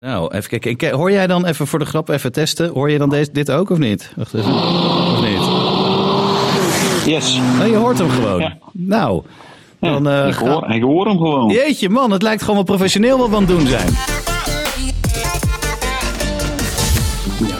[0.00, 0.92] Nou, even kijken.
[0.94, 2.70] Hoor jij dan even voor de grap even testen?
[2.70, 4.12] Hoor je dan deze, dit ook of niet?
[4.16, 4.54] Wacht even.
[4.54, 5.42] Of niet?
[7.14, 7.40] Yes.
[7.60, 8.40] Oh, je hoort hem gewoon.
[8.40, 8.58] Ja.
[8.72, 9.22] Nou,
[9.80, 11.50] dan eh, ik, hoor, ik hoor hem gewoon.
[11.50, 13.88] Jeetje man, het lijkt gewoon wel professioneel wat we aan het doen zijn.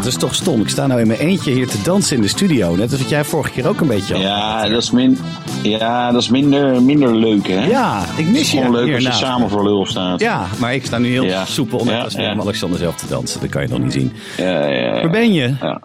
[0.08, 0.60] Is toch stom.
[0.60, 2.76] Ik sta nou in mijn eentje hier te dansen in de studio.
[2.76, 4.22] Net als wat jij vorige keer ook een beetje had.
[4.22, 5.18] Ja, dat is, min,
[5.62, 7.66] ja, dat is minder, minder leuk, hè?
[7.66, 10.20] Ja, ik mis je Gewoon leuk als je samen voor lul staat.
[10.20, 11.44] Ja, maar ik sta nu heel Ja.
[11.44, 12.16] soepel net Ja, ja.
[12.16, 13.40] Willem Alexander zelf te dansen.
[13.40, 14.12] Dat kan je nog niet zien.
[14.36, 14.92] ja, ja, ja.
[14.92, 15.54] Waar ben je?
[15.60, 15.80] Ja.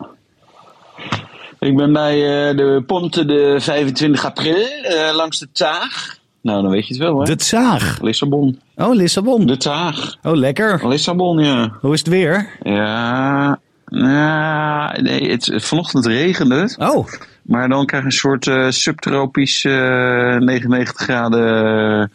[1.60, 2.14] Ik ben bij
[2.50, 6.18] eh, de Ponte de 25 april, eh, langs de Taag.
[6.42, 7.36] Nou, dan weet je het wel, hè?
[7.36, 7.98] De Zaag.
[8.02, 8.60] Lissabon.
[8.76, 9.46] Oh, Lissabon.
[9.46, 10.16] De Taag.
[10.24, 10.88] Oh, lekker.
[10.88, 11.72] Lissabon, ja.
[11.82, 12.50] Hoe is het weer?
[12.64, 13.60] Ja,
[13.94, 16.76] nou, nee, het, vanochtend regende het.
[16.78, 17.08] Oh,
[17.42, 22.12] Maar dan krijg je een soort eh, subtropisch eh, 99 graden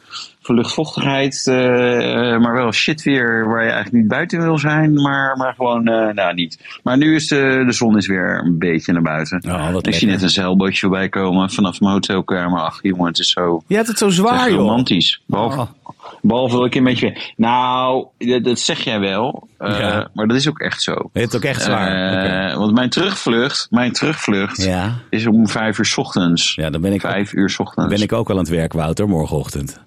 [0.54, 1.46] luchtvochtigheid.
[1.46, 1.54] eh,
[2.38, 4.92] maar wel shit weer waar je eigenlijk niet buiten wil zijn.
[5.02, 6.58] Maar, maar gewoon, eh, nou niet.
[6.82, 9.42] Maar nu is de, de zon is weer een beetje naar buiten.
[9.48, 12.60] Oh, ik zie net een zeilbootje voorbij komen vanaf mijn hotelkamer.
[12.60, 14.58] Ach jongen, het is zo je hebt het zo zwaar, joh.
[14.58, 15.22] romantisch.
[15.26, 15.66] Behalve, Oh.
[16.22, 17.32] behalve dat ik een beetje...
[17.36, 19.48] Nou, dat, dat zeg jij wel.
[19.58, 20.08] eh, Ja.
[20.14, 20.92] Maar dat is ook echt zo.
[21.12, 22.50] Je hebt het ook echt zwaar.
[22.50, 22.56] Eh.
[22.56, 24.94] Want mijn terugvlucht, mijn terugvlucht Ja.
[25.10, 26.54] is om vijf uur 's ochtends.
[26.54, 27.94] Ja, dan ben ik, ook, Vijf uur 's ochtends.
[27.94, 29.80] ben ik ook al aan het werk, Wouter, morgenochtend.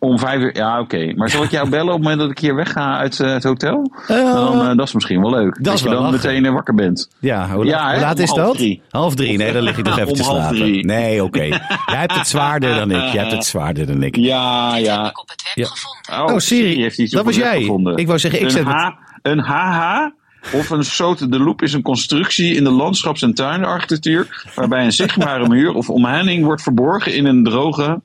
[0.00, 1.12] Om vijf uur, ja oké.
[1.16, 3.44] Maar zal ik jou bellen op het moment dat ik hier wegga uit eh, het
[3.44, 3.92] hotel?
[4.06, 5.64] Eh, dan, eh, dat is misschien wel leuk.
[5.64, 6.32] dat is je dan lachen.
[6.32, 7.08] meteen wakker bent.
[7.18, 8.56] Ja, hoe, Ja, laat, hè, hoe laat is half dat?
[8.56, 8.82] drie.
[8.90, 9.36] Half drie.
[9.36, 10.56] Nee, dan lig ik nog even te half slapen.
[10.56, 10.84] drie.
[10.86, 11.42] Nee, oké.
[11.92, 13.12] Jij hebt het zwaarder dan ik.
[13.12, 14.16] Jij hebt het zwaarder dan ik.
[14.16, 15.08] Ja, ja.
[15.08, 16.32] ik op het web gevonden.
[16.34, 17.60] Oh, Siri, heeft iets dat op was het jij.
[17.60, 17.96] gevonden.
[17.96, 18.88] Ik wou zeggen, ik een zet het- H,
[19.22, 20.06] Een HH
[20.54, 24.46] of een soort de loop is een constructie in de landschaps- en tuinarchitectuur...
[24.54, 28.00] waarbij een zichtbare muur of omheining wordt verborgen in een droge...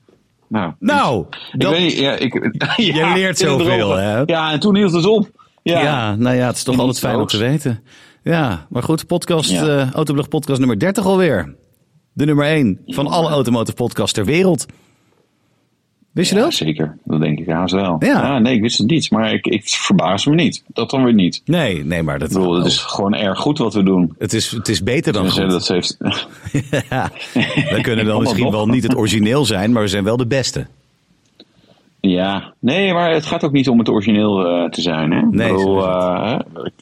[0.54, 4.22] Nou, Nou, Ik dat- weet ja, ik, ja, leert zoveel, hè?
[4.26, 5.30] Ja, en toen hield het op.
[5.62, 6.14] Ja, ja.
[6.16, 7.82] nou ja, het is toch altijd fijn om te weten.
[8.22, 9.66] Ja, maar goed, podcast, Ja.
[9.66, 11.54] eh Autoblog podcast nummer 30 alweer.
[12.12, 14.66] De nummer 1 van alle automotive podcasts ter wereld.
[16.14, 16.54] Wist je Ja, dat?
[16.54, 16.96] zeker.
[17.04, 17.96] Dat denk ik haast wel.
[17.98, 18.38] Ja.
[18.38, 19.10] nee, ik wist het niet.
[19.10, 20.62] Maar ik, ik verbaas me niet.
[20.66, 21.42] Dat dan weer niet.
[21.44, 24.14] Nee, nee, maar dat, Ik bedoel, het is gewoon erg goed wat we doen.
[24.18, 25.50] het, is, het is beter dan goed.
[25.50, 25.96] dat heeft...
[26.90, 27.10] Ja,
[27.70, 30.66] we kunnen dan misschien wel niet het origineel zijn, maar we zijn wel de beste.
[32.06, 35.10] Ja, nee, maar het gaat ook niet om het origineel eh, te zijn.
[35.12, 35.20] Hè?
[35.30, 36.38] Nee, bedoel, eh,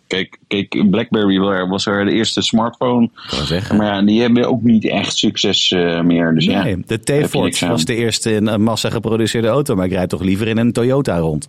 [0.07, 3.09] kijk, kijk, BlackBerry wa- was er de eerste smartphone.
[3.45, 3.77] zeggen.
[3.77, 6.35] Maar ja, die hebben ook niet echt succes eh, meer.
[6.35, 9.75] Dus ja, Nee, de je niks T-Ford was de eerste in een massa geproduceerde auto,
[9.75, 11.49] maar ik rijd toch liever in een Toyota rond.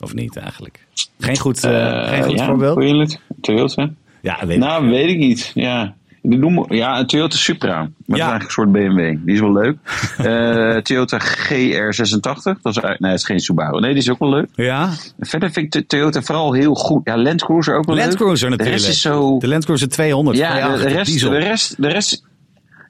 [0.00, 0.86] Of niet eigenlijk?
[1.18, 3.18] Geen goed, geen goed ja, voorbeeld?
[3.40, 3.90] Toyota?
[4.20, 4.62] Ja, weet ik.
[4.62, 5.50] Nou, weet ik niet.
[5.54, 5.94] Ja.
[6.22, 7.76] Noem, ja, een Toyota Supra.
[7.76, 9.16] Maar dat is eigenlijk een soort BMW.
[9.24, 9.76] Die is wel leuk.
[10.18, 12.60] Eh, Toyota GR86.
[12.62, 13.80] Dat is, uit- nee, dat is geen Subaru.
[13.80, 14.48] Nee, die is ook wel leuk.
[14.54, 17.00] Ja, Verder vind ik de Toyota vooral heel goed.
[17.04, 18.16] Ja, Land Cruiser ook wel Land leuk.
[18.18, 18.84] Cruiser De natuurlijk.
[18.84, 19.38] rest is zo...
[19.38, 20.36] De Land Cruiser 200.
[20.36, 22.22] Ja, de, de V8, rest, de rest, de rest.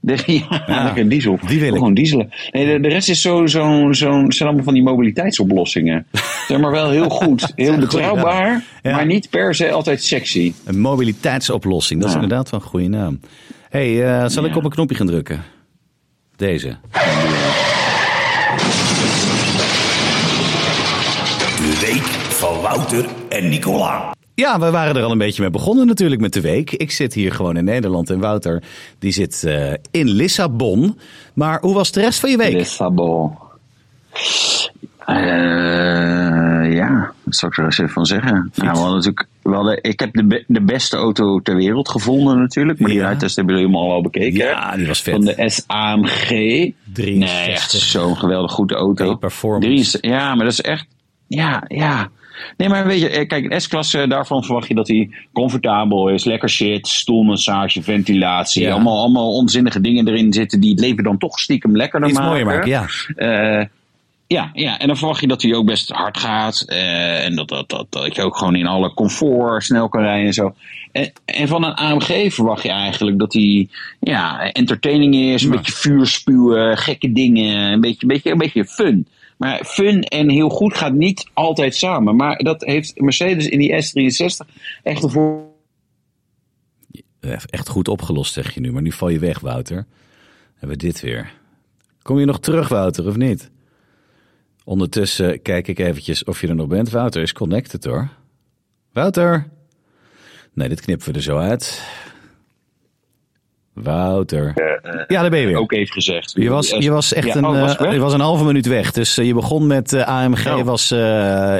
[0.05, 0.17] De,
[0.49, 1.39] ja, Ja, lekker diesel.
[1.47, 1.75] die wil ik.
[1.75, 2.31] Gewoon dieselen.
[2.51, 6.07] Nee, de, de rest is zo, zo, zo, zijn allemaal van die mobiliteitsoplossingen.
[6.49, 7.53] Zeg maar wel heel goed.
[7.55, 8.95] Heel een goeie betrouwbaar, Ja.
[8.97, 10.53] maar niet per se altijd sexy.
[10.65, 13.21] Een mobiliteitsoplossing, dat is inderdaad wel een goede naam.
[13.69, 15.43] hey, eh, zal ik op een knopje gaan drukken?
[16.37, 16.77] Deze.
[21.57, 22.05] De week
[22.35, 24.15] van Wouter en Nicola.
[24.35, 26.71] Ja, we waren er al een beetje mee begonnen natuurlijk met de week.
[26.71, 28.63] Ik zit hier gewoon in Nederland en Wouter
[28.99, 30.99] die zit eh, in Lissabon.
[31.35, 32.53] Maar hoe was de rest van je week?
[32.53, 33.39] Lissabon.
[35.07, 38.51] Eh, ja, wat zou ik er eens even van zeggen?
[38.55, 41.89] Nou, we hadden natuurlijk, we hadden, ik heb de, be- de beste auto ter wereld
[41.89, 42.79] gevonden natuurlijk.
[42.79, 43.07] Maar die Ja.
[43.07, 44.39] rijtest hebben jullie allemaal al bekeken.
[44.39, 44.77] Ja, hè?
[44.77, 45.15] die was vet.
[45.15, 46.29] Van de SAMG.
[46.29, 46.75] 63.
[47.19, 49.15] Nee, echt zo'n geweldig goede auto.
[49.15, 49.67] Performance.
[49.69, 50.87] 63 Ja, maar dat is echt...
[51.27, 52.09] Ja, ja.
[52.57, 56.25] Nee, maar weet je, eh, kijk, een S-klasse, daarvan verwacht je dat hij comfortabel is.
[56.25, 58.63] Lekker shit, stoelmassage, ventilatie.
[58.63, 58.73] Ja.
[58.73, 62.33] Allemaal, allemaal onzinnige dingen erin zitten die het leven dan toch stiekem lekkerder Iets maken.
[62.33, 62.87] mooier maken, ja.
[63.61, 63.67] Eh,
[64.27, 66.65] ja, ja, en dan verwacht je dat hij ook best hard gaat.
[66.67, 70.27] eh, en dat, dat, dat, dat je ook gewoon in alle comfort snel kan rijden
[70.27, 70.55] en zo.
[70.93, 73.69] En, en van een AMG verwacht je eigenlijk dat hij
[74.01, 75.43] ja, entertaining is.
[75.43, 75.57] Een Ja.
[75.57, 77.73] beetje vuur spuwen, gekke dingen.
[77.73, 79.07] Een beetje, beetje, een beetje fun.
[79.43, 82.17] Maar fun en heel goed gaat niet altijd samen.
[82.17, 84.47] Maar dat heeft Mercedes in die S63
[84.83, 85.51] echt ervoor
[87.47, 89.87] Echt goed opgelost zeg je nu, maar nu val je weg Wouter.
[90.53, 91.33] Hebben we dit weer.
[92.03, 93.51] Kom je nog terug Wouter of niet?
[94.65, 96.91] Ondertussen kijk ik eventjes of je er nog bent.
[96.91, 98.09] Wouter is connected hoor.
[98.93, 99.49] Wouter?
[100.53, 101.83] Nee, dit knippen we er zo uit.
[103.73, 104.53] Wouter.
[105.09, 105.57] ja, daar ben je weer.
[105.57, 106.33] ook even gezegd.
[106.37, 108.67] Je was, je was echt Ja, een, oh, was eh, je was een halve minuut
[108.67, 108.93] weg.
[108.93, 110.61] Dus eh, je begon met eh, AMG Oh.
[110.63, 110.93] was,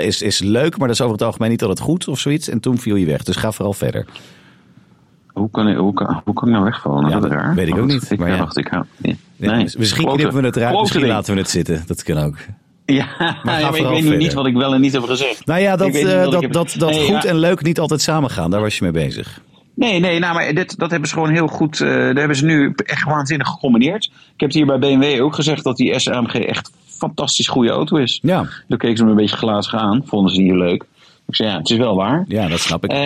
[0.01, 2.49] is, is leuk, maar dat is over het algemeen niet altijd goed of zoiets.
[2.49, 3.23] En toen viel je weg.
[3.23, 4.07] Dus ga vooral verder.
[5.27, 7.11] Hoe kan, ik, hoe, kan, hoe kan ik nou wegvallen?
[7.11, 7.55] Ja, dat raar.
[7.55, 8.37] weet ik ook niet, Ik maar ja.
[8.37, 8.71] dacht, ik.
[8.97, 9.17] Nee.
[9.37, 9.65] Ja, nee.
[9.65, 11.83] dus misschien knippen we het eruit, misschien laten we het zitten.
[11.87, 12.37] Dat kan ook.
[12.87, 13.07] Ja,
[13.43, 15.47] maar ik weet nu niet wat ik wel en niet heb gezegd.
[15.47, 18.51] Nou ja, dat, dat, dat, dat Nee, goed en leuk niet altijd samengaan.
[18.51, 19.41] Daar was je mee bezig.
[19.83, 21.81] Nee, nee, nou, maar dit, dat hebben ze gewoon heel goed.
[21.81, 24.05] eh daar hebben ze nu echt waanzinnig gecombineerd.
[24.05, 27.71] Ik heb het hier bij BMW ook gezegd dat die SAMG echt een fantastisch goede
[27.71, 28.19] auto is.
[28.23, 30.85] Ja, Toen keken ze me een beetje glazig aan, vonden ze niet leuk.
[31.27, 32.25] Ik zei ja, het is wel waar.
[32.29, 32.91] ja dat snap ik.
[32.91, 32.99] Eh,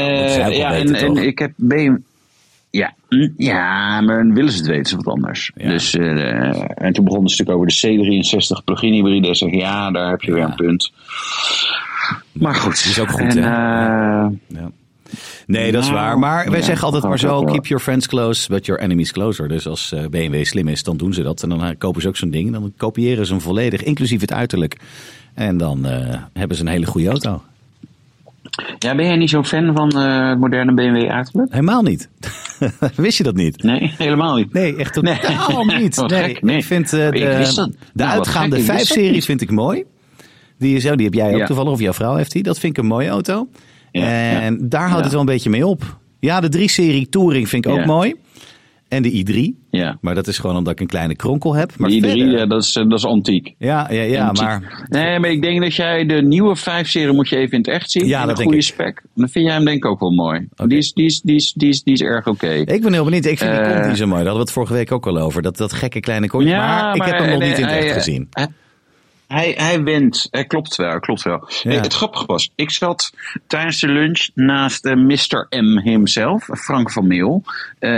[0.44, 1.96] dat ja, weten, en, en ik heb BMW.
[2.70, 5.50] Ja, mm, ja, maar willen ze het weten, is wat anders.
[5.54, 5.68] Ja.
[5.68, 9.28] Dus, eh, en toen begon het stuk over de C63 plug-in hybride.
[9.28, 10.92] Ik zeg, ja, daar heb je weer een punt.
[12.32, 12.82] Maar goed.
[12.82, 13.48] Die is ook goed, en, hè?
[14.60, 14.70] Ja.
[15.46, 16.18] Nee, dat is Nou, waar.
[16.18, 19.48] Maar wij ja, zeggen altijd maar zo: keep your friends close, but your enemies closer.
[19.48, 21.42] Dus als eh, BMW slim is, dan doen ze dat.
[21.42, 22.52] En dan eh, kopen ze ook zo'n ding.
[22.52, 24.76] Dan kopiëren ze hem volledig, inclusief het uiterlijk.
[25.34, 27.42] En dan eh, hebben ze een hele goede auto.
[28.78, 31.52] ja, ben jij niet zo'n fan van het moderne BMW uiterlijk?
[31.52, 32.08] Helemaal niet.
[32.96, 33.62] Wist je dat niet?
[33.62, 34.52] Nee, helemaal niet.
[34.52, 35.18] Nee, echt Nee.
[35.18, 35.96] totaal niet.
[36.08, 36.56] Nee, gek, nee.
[36.56, 39.24] Ik vind de, de Nou, uitgaande gek, ik wist dat 5-series niet.
[39.24, 39.84] vind ik mooi.
[40.58, 41.46] Die, is, oh, die heb jij ook Ja.
[41.46, 42.42] toevallig, of jouw vrouw heeft die.
[42.42, 43.48] Dat vind ik een mooie auto.
[44.00, 45.02] Ja, en daar houdt Ja.
[45.02, 45.98] het wel een beetje mee op.
[46.20, 47.84] Ja, de 3-serie Touring vind ik ook Ja.
[47.86, 48.14] mooi.
[48.88, 49.66] En de i3.
[49.70, 49.98] Ja.
[50.00, 51.72] Maar dat is gewoon omdat ik een kleine kronkel heb.
[51.76, 53.54] Maar Die drie, verder- ja, dat, is, eh, dat is antiek.
[53.58, 54.44] ja, ja, ja, Antiek.
[54.44, 57.68] maar Nee, maar ik denk dat jij de nieuwe 5-serie moet je even in het
[57.68, 58.06] echt zien.
[58.06, 58.64] Ja, dat een goede ik.
[58.64, 59.02] spec.
[59.14, 60.48] Dan vind jij hem denk ik ook wel mooi.
[60.66, 62.50] Die, is, die, is, die, is, die, is, die is erg oké.
[62.50, 63.24] ik ben heel benieuwd.
[63.24, 63.72] Ik vind die Eh.
[63.74, 64.22] kont niet zo mooi.
[64.22, 65.42] Daar hadden we het vorige week ook al over.
[65.42, 66.56] Dat, dat gekke kleine kontje.
[66.56, 68.26] maar, ik heb hem nog nee, niet in het echt eh, gezien.
[68.30, 68.46] Hij,
[69.28, 70.28] hij, hij wint.
[70.30, 71.48] Hij klopt wel, klopt wel.
[71.62, 71.70] Ja.
[71.70, 73.12] Het grappige was, ik zat
[73.46, 75.46] tijdens de lunch naast eh, Mr.
[75.50, 77.42] M himself, Frank van Meel.
[77.78, 77.90] Eh,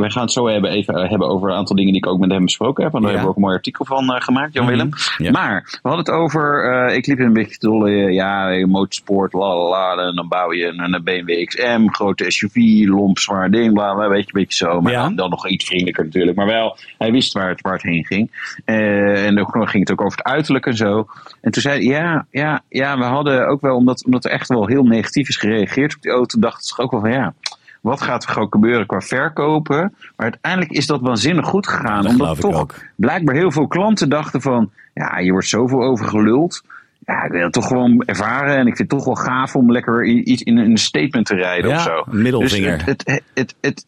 [0.00, 2.18] we gaan het zo hebben, even eh, hebben over een aantal dingen die ik ook
[2.18, 2.94] met hem besproken heb.
[2.94, 3.16] En daar Ja.
[3.16, 4.88] hebben we ook een mooi artikel van gemaakt, Jan Mhm.
[5.18, 5.30] Ja.
[5.30, 6.64] Maar we hadden het over,
[6.94, 10.02] ik liep een beetje te dolle, ja, motorsport, la la la.
[10.02, 14.08] En dan bouw je een, een BMW XM, grote SUV, lomp, zwaar ding, bla bla,
[14.08, 14.80] weet je, een beetje zo.
[14.80, 16.36] Maar dan, nog iets vriendelijker natuurlijk.
[16.36, 18.30] Maar wel, hij wist waar het, waar het heen ging.
[18.64, 21.06] En dan ging het ook over het uiterlijk en zo.
[21.40, 24.48] En toen zei hij, ja, ja, ja, we hadden ook wel, omdat, omdat er echt
[24.48, 27.34] wel heel negatief is gereageerd op die auto, dachten ze ook wel van ja.
[27.80, 29.94] Wat gaat er gewoon gebeuren qua verkopen?
[30.16, 32.02] Maar uiteindelijk is dat waanzinnig goed gegaan.
[32.02, 32.74] dat omdat toch ook.
[32.96, 34.70] blijkbaar heel veel klanten dachten van...
[34.94, 36.62] Ja, hier wordt zoveel over geluld.
[37.06, 38.56] Ja, ik wil het toch gewoon ervaren.
[38.56, 41.70] En ik vind het toch wel gaaf om lekker iets in een statement te rijden
[41.70, 42.04] Ja, of zo.
[42.06, 42.76] middelvinger.
[42.76, 43.86] Dus het, het, het, het,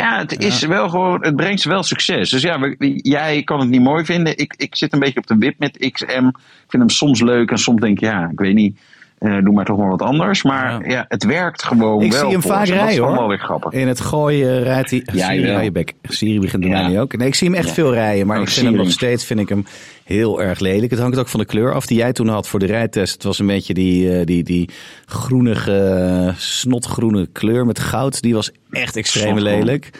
[0.00, 2.30] ja, het is wel gewoon, het brengt wel succes.
[2.30, 4.36] Dus ja, we- jij kan het niet mooi vinden.
[4.38, 6.26] Ik, ik zit een beetje op de wip met XM.
[6.26, 8.78] Ik vind hem soms leuk en soms denk ik, ja, ik weet niet.
[9.18, 10.42] eh, doe maar toch maar wat anders.
[10.42, 10.90] Maar Ja.
[10.90, 12.20] ja, het werkt gewoon Ik wel.
[12.20, 12.72] zie hem vaak ze.
[12.72, 13.18] Dat is rijden dan hoor.
[13.18, 13.72] wel weer grappig.
[13.72, 15.02] In het gooien rijdt hij.
[15.12, 15.92] Jij Siri, je bek.
[16.02, 16.80] Siri begint bij Ja.
[16.82, 17.16] mij nu ook.
[17.16, 17.74] Nee, ik zie hem echt Ja.
[17.74, 18.26] veel rijden.
[18.26, 19.64] Maar Oh, ik vind hem nog steeds vind ik hem
[20.12, 20.90] heel erg lelijk.
[20.90, 23.12] Het hangt ook van de kleur af die jij toen had voor de rijtest.
[23.12, 24.68] Het was een beetje die, eh, die, die
[25.06, 28.22] groenige, snotgroene kleur met goud.
[28.22, 29.90] Die was echt extreem lelijk.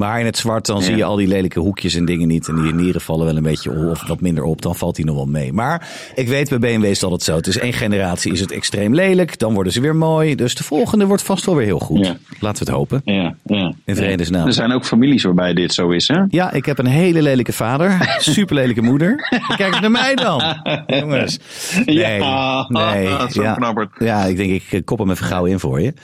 [0.00, 2.48] Maar in het zwart dan zie je al die lelijke hoekjes en dingen niet.
[2.48, 4.62] En die nieren vallen wel een beetje op, of wat minder op.
[4.62, 5.52] Dan valt hij nog wel mee.
[5.52, 7.36] Maar ik weet, bij BMW is dat het zo.
[7.36, 9.38] Het is één generatie is het extreem lelijk.
[9.38, 10.34] Dan worden ze weer mooi.
[10.34, 12.06] Dus de volgende wordt vast wel weer heel goed.
[12.06, 12.16] Ja.
[12.40, 13.00] Laten we het hopen.
[13.04, 13.72] Ja, ja.
[13.84, 14.46] In vredesnaam.
[14.46, 16.22] Er zijn ook families waarbij dit zo is, hè?
[16.28, 18.08] Ja, ik heb een hele lelijke vader.
[18.18, 19.28] Super lelijke moeder.
[19.60, 20.42] Kijk eens naar mij dan.
[21.00, 21.38] Jongens.
[21.84, 23.08] Nee, Ja, nee.
[23.30, 23.90] zo ja, knabberd.
[23.98, 25.94] ja, ik denk ik kop hem even gauw in voor je.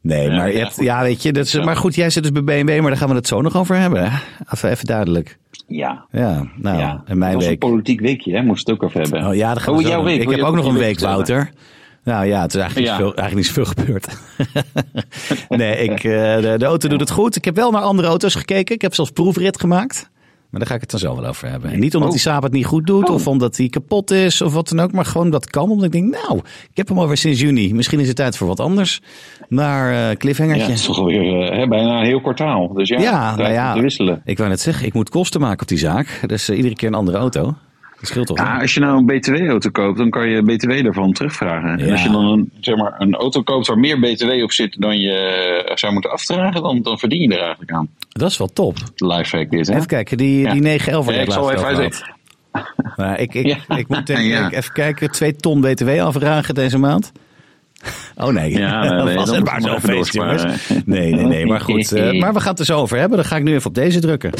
[0.00, 2.42] Nee, maar, je hebt, ja, weet je, dat is, maar goed, jij zit dus bij
[2.42, 4.12] BMW, maar daar gaan we het zo nog over hebben.
[4.54, 5.38] Even, even duidelijk.
[5.66, 6.04] Ja.
[6.10, 7.02] Ja, nou, ja.
[7.06, 7.62] en mijn dat was week.
[7.62, 8.42] een politiek weekje, hè?
[8.42, 9.26] Moest het ook even hebben.
[9.26, 10.22] Oh ja, dat gaan we Oh, jouw week.
[10.22, 11.00] Ik heb ook nog een week?
[11.00, 11.50] Wouter.
[12.04, 12.96] Nou ja, het is eigenlijk, Ja.
[12.98, 14.06] niet, veel, eigenlijk niet zoveel gebeurd.
[15.60, 17.36] nee, ik, eh, de, de auto doet het goed.
[17.36, 18.74] Ik heb wel naar andere auto's gekeken.
[18.74, 20.10] Ik heb zelfs proefrit gemaakt.
[20.50, 21.70] Maar daar ga ik het dan zo wel over hebben.
[21.70, 22.14] En niet omdat Oh.
[22.14, 23.14] die Saab het niet goed doet, Oh.
[23.14, 24.92] of omdat hij kapot is, of wat dan ook.
[24.92, 25.70] Maar gewoon het kan.
[25.70, 26.38] Omdat ik denk, nou,
[26.70, 27.74] ik heb hem alweer sinds juni.
[27.74, 29.00] Misschien is het tijd voor wat anders.
[29.48, 30.62] Maar Ja, cliffhangertje.
[30.66, 32.72] het is toch alweer eh, bijna een heel kwartaal.
[32.72, 33.74] Dus ja, Ja, nou ja.
[33.74, 34.22] te wisselen.
[34.24, 36.20] Ik wou net zeggen, ik moet kosten maken op die zaak.
[36.26, 37.54] Dus eh, iedere keer een andere auto.
[38.00, 38.38] Dat scheelt toch?
[38.38, 41.78] Ja, als je nou een BTW-auto koopt, dan kan je BTW daarvan terugvragen.
[41.78, 44.76] En als je dan een, zeg maar, een auto koopt waar meer BTW op zit
[44.80, 45.12] dan je
[45.66, 47.88] eh, zou moeten afdragen, dan, dan verdien je er eigenlijk aan.
[48.08, 48.76] Dat is wel top.
[48.96, 49.74] Lifehack dit, hè?
[49.74, 50.52] Even kijken, die, Ja.
[50.52, 52.04] die 911 waar Ja, ik zal even over uit.
[52.52, 52.66] had.
[52.96, 53.76] Maar ik, ik, Ja.
[53.76, 57.12] ik moet denk ik even kijken, 2 ton BTW afdragen deze maand.
[58.16, 60.44] Oh nee, Ja, nee, was het maar zo'n feest, jongens.
[60.84, 61.92] Nee, nee, nee, maar goed.
[61.92, 63.16] eh, maar we gaan het er zo over hebben.
[63.18, 64.30] Dan ga ik nu even op deze drukken.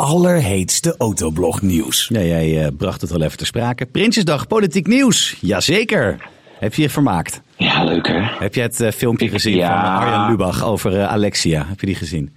[0.00, 2.08] Allerheetste autoblog nieuws.
[2.12, 3.86] Ja, jij eh, bracht het al even ter sprake.
[3.86, 5.36] Prinsjesdag, politiek nieuws.
[5.40, 6.16] Jazeker.
[6.58, 7.40] Heb je je vermaakt?
[7.56, 8.20] Ja, leuk hè?
[8.38, 9.96] Heb jij het eh, filmpje Ik- gezien ja.
[9.98, 11.64] van Arjan Lubach over eh, Alexia?
[11.68, 12.32] Heb je die gezien?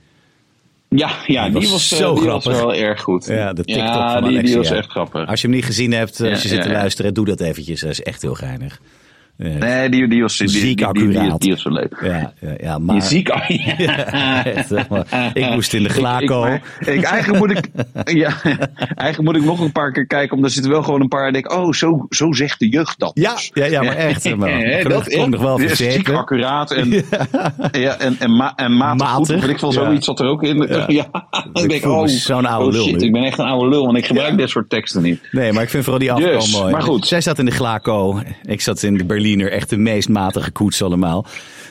[0.89, 2.51] Ja, ja Die die was was, eh, zo die grappig.
[2.51, 3.25] was wel erg goed.
[3.25, 4.60] Ja, de TikTok ja, van die, Alexia.
[4.60, 5.27] die was echt grappig.
[5.27, 7.39] Als je hem niet gezien hebt, eh, als je Ja, zit te luisteren, doe dat
[7.41, 7.82] eventjes.
[7.82, 8.79] Dat is echt heel geinig.
[9.44, 11.42] Nee, die, die was Ziek die, accuraat.
[11.42, 11.98] die was wel leuk.
[12.02, 12.96] Ja, ja, ja, maar...
[12.96, 13.32] Je ziek.
[15.34, 16.60] Ik moest in de glaco.
[16.80, 17.70] Ik, eigenlijk, moet ik,
[18.24, 18.42] ja,
[18.78, 21.28] eigenlijk moet ik nog een paar keer kijken, omdat er zitten wel gewoon een paar.
[21.28, 23.12] En denk, oh, zo, zo zegt de jeugd dat.
[23.14, 23.52] Ja, dus.
[23.54, 24.36] ja, ja, maar echt.
[24.36, 24.82] Maar.
[24.84, 26.92] Kon ik nog wel is ziek accuraat en,
[27.72, 27.98] ja.
[28.00, 29.28] en, en, ma, en matig, goed.
[29.28, 29.72] Matig, Weet ik ja.
[29.72, 30.58] zoiets zat er ook in.
[30.68, 31.08] Ja, Ja.
[31.54, 33.06] ik denk, oh, zo'n oude oh lul shit, nu.
[33.06, 35.22] ik ben echt een oude lul, want ik gebruik dit soort teksten niet.
[35.32, 36.72] Nee, maar ik vind vooral die afkomen mooi.
[36.72, 37.08] maar goed.
[37.08, 38.22] Zij zat in de glaco.
[38.44, 39.06] Ik zat in de
[39.38, 39.52] Berliner.
[39.60, 41.25] Echt de meest matige koets allemaal.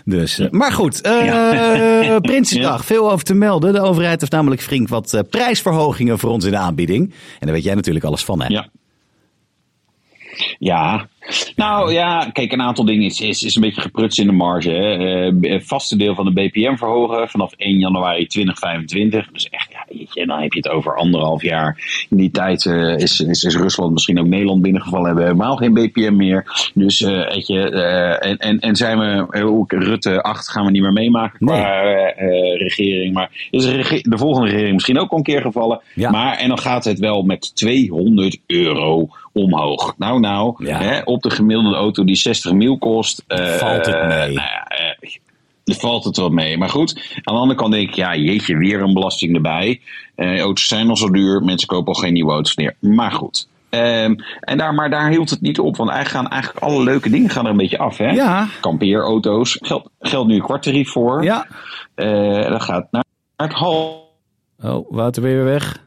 [0.05, 2.85] Dus, eh, maar goed, eh, Prinsjesdag.
[2.85, 3.73] Veel over te melden.
[3.73, 7.11] De overheid heeft namelijk flink wat eh, prijsverhogingen voor ons in de aanbieding.
[7.11, 8.47] En daar weet jij natuurlijk alles van, hè?
[8.49, 8.69] Ja.
[10.59, 11.09] Ja,
[11.57, 14.71] nou ja, kijk, een aantal dingen is, is, is een beetje geprutst in de marge.
[14.71, 14.95] Hè.
[15.27, 19.29] Eh, het vaste deel van de BPM verhogen vanaf 1 januari 2025.
[19.33, 19.69] Dus echt,
[20.13, 21.79] ja, dan heb je het over anderhalf jaar.
[22.11, 25.07] In die tijd eh, is, is, is Rusland misschien ook Nederland binnengevallen.
[25.07, 26.71] Hebben we helemaal geen BPM meer.
[26.75, 30.65] Dus, eh, weet je, eh, en, en, en zijn we, eh, ook Rutte 8 gaan
[30.65, 33.15] we niet meer meemaken qua eh, eh, regering.
[33.15, 35.81] Maar is de, rege- de volgende regering misschien ook al een keer gevallen.
[35.95, 36.11] Ja.
[36.11, 39.95] Maar, en dan gaat het wel met 200 euro omhoog.
[39.99, 40.79] Nou, nou, Ja.
[40.79, 43.25] hè, op de gemiddelde auto die 60 mil kost.
[43.27, 44.35] eh, Valt het mee.
[44.35, 44.67] nou ja,
[45.65, 46.59] er valt het wel mee.
[46.59, 49.81] Maar goed, aan de andere kant denk ik, ja, jeetje, weer een belasting erbij.
[50.15, 52.75] Eh, auto's zijn al zo duur, mensen kopen al geen nieuwe auto's meer.
[52.81, 53.49] Maar goed.
[53.71, 57.11] Ehm, en daar, maar daar hield het niet op, want eigenlijk gaan eigenlijk alle leuke
[57.11, 57.97] dingen gaan er een beetje af.
[57.97, 58.11] Hè?
[58.11, 58.47] Ja.
[58.61, 61.25] Kampeerauto's, geldt geldt nu een kwarttarief voor.
[61.25, 61.47] Ja.
[62.49, 63.05] Dat gaat naar,
[63.37, 64.11] naar het hal.
[64.63, 65.85] Oh, Wouter, je weer weg?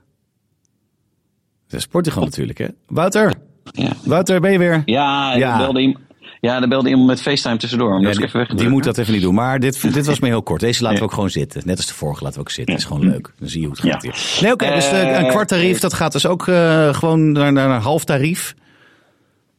[1.75, 2.67] Dat is Portugal natuurlijk, hè?
[2.88, 3.34] Wouter!
[3.72, 4.82] Ja, Wouter, ben je weer?
[4.86, 5.58] ja, Ja.
[5.58, 6.03] Belde iemand,
[6.41, 8.01] ja, er belde iemand met FaceTime tussendoor.
[8.01, 8.48] Ja, die, weg.
[8.48, 9.34] die moet dat even niet doen.
[9.34, 10.60] Maar dit, dit was me heel kort.
[10.60, 11.62] Deze laten we ook gewoon zitten.
[11.65, 12.74] Net als de vorige laten we ook zitten.
[12.75, 13.34] Dat is gewoon leuk.
[13.39, 14.12] Dan zie je hoe het gaat Ja.
[14.12, 14.41] hier.
[14.41, 14.74] Nee, oké.
[14.74, 17.82] dus eh, een Eh, kwart tarief, dat gaat dus ook eh, gewoon naar, naar een
[17.82, 18.55] half tarief.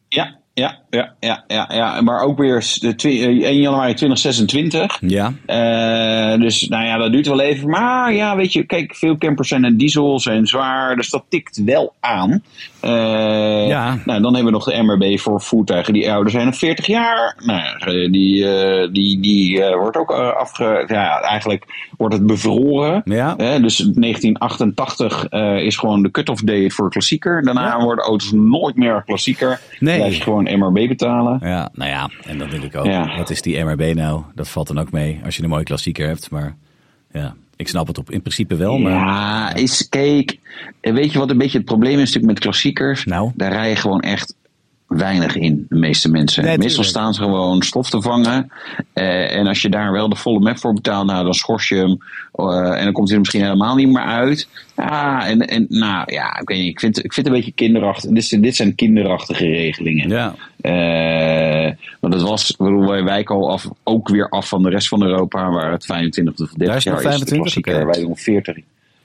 [0.09, 2.01] Ja, ja, ja, ja, ja, ja.
[2.01, 4.97] Maar ook weer de twi- eh, 1 januari 2026.
[5.01, 5.33] Ja.
[5.47, 7.69] Eh, dus nou ja, dat duurt wel even.
[7.69, 10.97] Maar ja, weet je, kijk, veel campers zijn een diesel, zijn zwaar.
[10.97, 12.43] Dus dat tikt wel aan.
[12.81, 13.99] Eh, Ja.
[14.05, 17.37] Nou, dan hebben we nog de MRB voor voertuigen die ouder zijn dan 40 jaar.
[17.45, 18.47] Nou, die,
[18.91, 20.85] die, die wordt ook afge...
[20.87, 21.65] Ja, eigenlijk
[21.97, 23.03] wordt het bevroren.
[23.05, 23.35] Ja.
[23.59, 27.43] Dus 1988 eh, is gewoon de cut-off date voor klassieker.
[27.43, 27.83] Daarna Ja.
[27.85, 29.61] worden auto's nooit meer klassieker.
[29.79, 30.11] Nee.
[30.11, 31.39] Je gewoon MRB betalen.
[31.43, 32.11] Ja, nou ja.
[32.27, 33.17] En dan denk ik ook, Ja.
[33.17, 34.23] wat is die MRB nou?
[34.35, 36.31] Dat valt dan ook mee als je een mooie klassieker hebt.
[36.31, 36.57] Maar
[37.13, 38.79] ja, ik snap het op in principe wel.
[38.79, 40.39] Maar Ja, is, kijk,
[40.81, 43.05] weet je wat een beetje het probleem is natuurlijk met klassiekers?
[43.05, 43.31] Nou?
[43.35, 44.35] Daar rij je gewoon echt
[44.87, 46.45] weinig in, de meeste mensen.
[46.45, 48.51] Nee, Meestal staan ze gewoon stof te vangen.
[48.93, 51.75] Eh, en als je daar wel de volle map voor betaalt, nou, dan schors je
[51.77, 51.99] hem.
[52.33, 54.49] eh, en dan komt hij er misschien helemaal niet meer uit.
[54.77, 57.53] Ja, en, en nou ja, ik weet niet, ik vind, ik vind het een beetje
[57.57, 58.11] kinderachtig.
[58.11, 60.09] Dit, zijn- dit zijn kinderachtige regelingen.
[60.09, 60.35] ja.
[60.61, 65.03] Eh, want het was, wij wijken al af, ook weer af van de rest van
[65.03, 67.03] Europa, waar het 25 of 30 Daar is het jaar is.
[67.03, 67.39] de 25?
[67.39, 67.75] klassieker.
[67.75, 67.85] Oké.
[67.85, 68.57] Wij doen 40.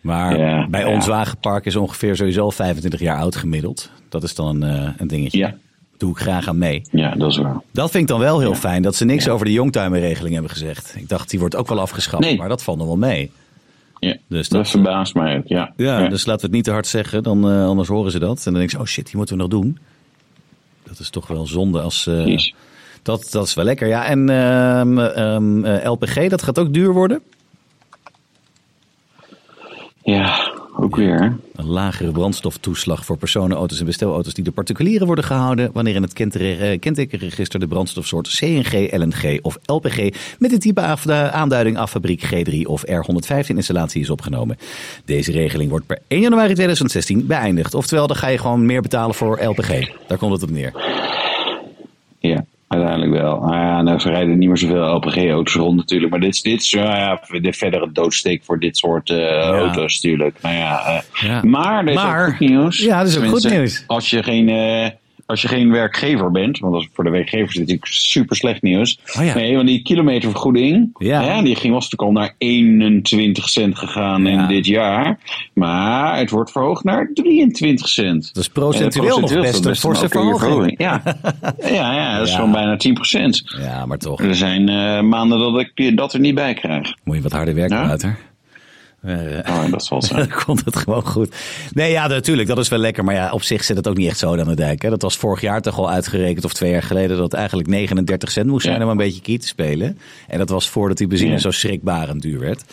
[0.02, 0.88] Maar Ja, bij ja.
[0.94, 3.90] ons wagenpark is ongeveer sowieso al 25 jaar oud gemiddeld.
[4.10, 5.38] Dat is dan een, een dingetje.
[5.38, 5.56] Ja.
[6.02, 6.82] Doe ik graag aan mee.
[6.92, 7.62] Ja, dat is waar.
[7.72, 10.94] Dat vind ik dan wel heel fijn, dat ze niks over de youngtimer-regeling hebben gezegd.
[10.98, 12.38] Ik dacht, die wordt ook wel afgeschaft, Nee.
[12.38, 13.32] maar dat valt nog wel mee.
[14.00, 15.74] Ja, Dus dat, dat- verbaast mij ook, ja.
[15.78, 18.38] Ja, dus laten we het niet te hard zeggen, dan, eh, anders horen ze dat.
[18.38, 19.78] En dan denk ik, oh shit, die moeten we nog doen.
[20.84, 22.08] Dat is toch wel zonde als...
[22.08, 22.38] eh,
[23.02, 24.06] dat, dat is wel lekker, ja.
[24.06, 27.22] En ehm, ehm, eh, LPG, dat gaat ook duur worden.
[30.04, 30.52] Ja,
[30.92, 31.20] ook weer.
[31.22, 31.30] hè.
[31.56, 36.14] Een lagere brandstoftoeslag voor personenauto's en bestelauto's die door particulieren worden gehouden wanneer in het
[36.80, 39.98] kentekenregister de brandstofsoort CNG, LNG of LPG
[40.40, 44.58] met de type af- de aanduiding af fabriek G3 of R115 installatie is opgenomen.
[45.06, 47.74] Deze regeling wordt per 1 januari 2016 beëindigd.
[47.74, 49.68] Oftewel, dan ga je gewoon meer betalen voor LPG.
[50.08, 50.72] Daar komt het op neer.
[52.72, 53.40] Uiteindelijk wel.
[53.40, 56.12] Nou ja, nou rijden niet meer zoveel LPG-auto's rond natuurlijk.
[56.12, 60.02] Maar dit is, dit is ja, ja, de verdere doodsteek voor dit soort eh, auto's
[60.02, 60.38] natuurlijk.
[60.42, 61.42] Nou ja, eh, Ja.
[61.44, 62.78] Maar er is Maar- ook goed nieuws.
[62.80, 63.84] Ja, er is ook goed nieuws.
[63.88, 64.50] Als je geen...
[65.26, 68.36] als je geen werkgever bent, want dat is voor de werkgevers is dit natuurlijk super
[68.36, 69.00] slecht nieuws.
[69.20, 69.34] Oh ja.
[69.34, 71.22] Nee, want die kilometervergoeding, Ja.
[71.24, 74.42] hè, die ging, was natuurlijk al naar 21 cent gegaan Ja.
[74.42, 75.20] in dit jaar.
[75.54, 78.34] Maar het wordt verhoogd naar 23 cent.
[78.34, 80.74] Dat is procentueel nog is best een forse verhoging.
[80.78, 81.02] Ja.
[81.60, 83.44] ja, ja, dat is gewoon bijna 10 procent.
[83.60, 84.22] Ja, maar toch.
[84.22, 86.94] Er zijn eh, maanden dat ik dat er niet bij krijg.
[87.04, 88.16] Moet je wat harder werken, Ja?
[89.04, 90.20] Oh, dat zal zijn.
[90.30, 91.36] dan komt het gewoon goed.
[91.74, 93.04] Nee, ja, natuurlijk, dat is wel lekker.
[93.04, 94.82] Maar ja, op zich zit het ook niet echt zo aan de dijk.
[94.82, 94.90] Hè?
[94.90, 98.32] Dat was vorig jaar toch al uitgerekend, of twee jaar geleden, dat het eigenlijk 39
[98.32, 98.84] cent moest zijn Ja.
[98.84, 99.98] om een beetje key te spelen.
[100.28, 101.38] En dat was voordat die benzine Ja.
[101.38, 102.64] zo schrikbarend duur werd.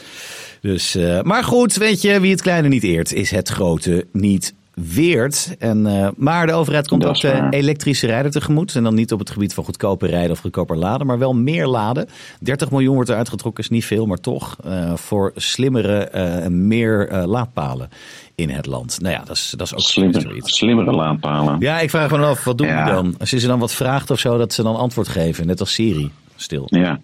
[0.61, 4.54] Dus, eh, maar goed, weet je, wie het kleine niet eert, is het grote niet
[4.82, 5.54] weert.
[5.58, 7.49] En, eh, maar de overheid komt ook de waar.
[7.52, 8.75] elektrische rijder tegemoet.
[8.75, 11.66] En dan niet op het gebied van goedkoper rijden of goedkoper laden, maar wel meer
[11.66, 12.08] laden.
[12.40, 14.56] 30 miljoen wordt er uitgetrokken, is niet veel, maar toch.
[14.64, 17.88] eh, voor slimmere eh, en meer eh, laadpalen
[18.35, 18.99] in het land.
[19.00, 20.56] Nou ja, dat is, dat is ook Slimmer, zoiets.
[20.56, 21.56] slimmere laadpalen.
[21.61, 22.85] Ja, ik vraag me af, wat doen Ja.
[22.85, 23.14] die dan?
[23.18, 25.47] Als je ze dan wat vraagt of zo, dat ze dan antwoord geven.
[25.47, 26.62] Net als Siri, stil.
[26.66, 27.00] Ja.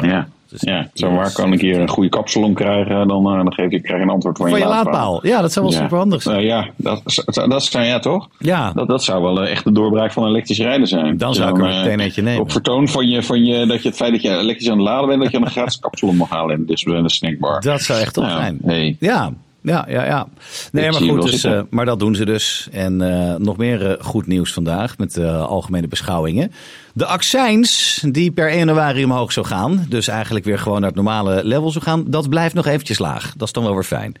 [0.00, 0.28] Ja.
[0.48, 0.88] dus- ja.
[0.94, 3.98] Zo waar kan ik hier een goede kapsalon krijgen, dan, eh, dan geef ik, krijg
[4.00, 4.92] je een antwoord van, Van je laadpaal.
[4.92, 5.26] laadpaal.
[5.26, 5.80] Ja, dat zou wel Ja.
[5.82, 6.36] super handig zijn.
[6.38, 8.28] Eh, ja, dat, dat, dat zijn ja toch?
[8.38, 11.16] Ja, Dat, dat zou wel eh, echt de doorbraak van elektrisch rijden zijn.
[11.16, 12.40] Dan je zou ik er eh, meteen eentje nemen.
[12.42, 14.86] Op vertoon van je, van je, dat je het feit dat je elektrisch aan het
[14.86, 17.60] laden bent, dat je een gratis kapsalon mag halen in de, in de snackbar.
[17.60, 18.58] dat zou echt top Nou, zijn.
[18.64, 18.96] hey.
[19.00, 20.26] Ja, ja, ja, ja.
[20.72, 22.68] Nee, maar je goed, dus, eh, maar dat doen ze dus.
[22.72, 23.00] En
[23.30, 26.52] eh, nog meer eh, goed nieuws vandaag met de algemene beschouwingen.
[26.96, 30.96] De accijns die per 1 januari omhoog zou gaan, dus eigenlijk weer gewoon naar het
[30.96, 33.32] normale level zou gaan, dat blijft nog eventjes laag.
[33.36, 34.14] Dat is dan wel weer fijn.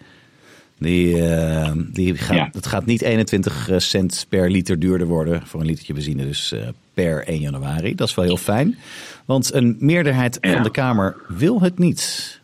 [0.78, 2.48] Die, eh, die gaat, Ja.
[2.52, 6.60] Het gaat niet 21 cent per liter duurder worden voor een litertje benzine, dus eh,
[6.94, 7.94] per 1 januari.
[7.94, 8.78] Dat is wel heel fijn,
[9.24, 10.52] want een meerderheid Ja.
[10.52, 12.40] van de Kamer wil het niet.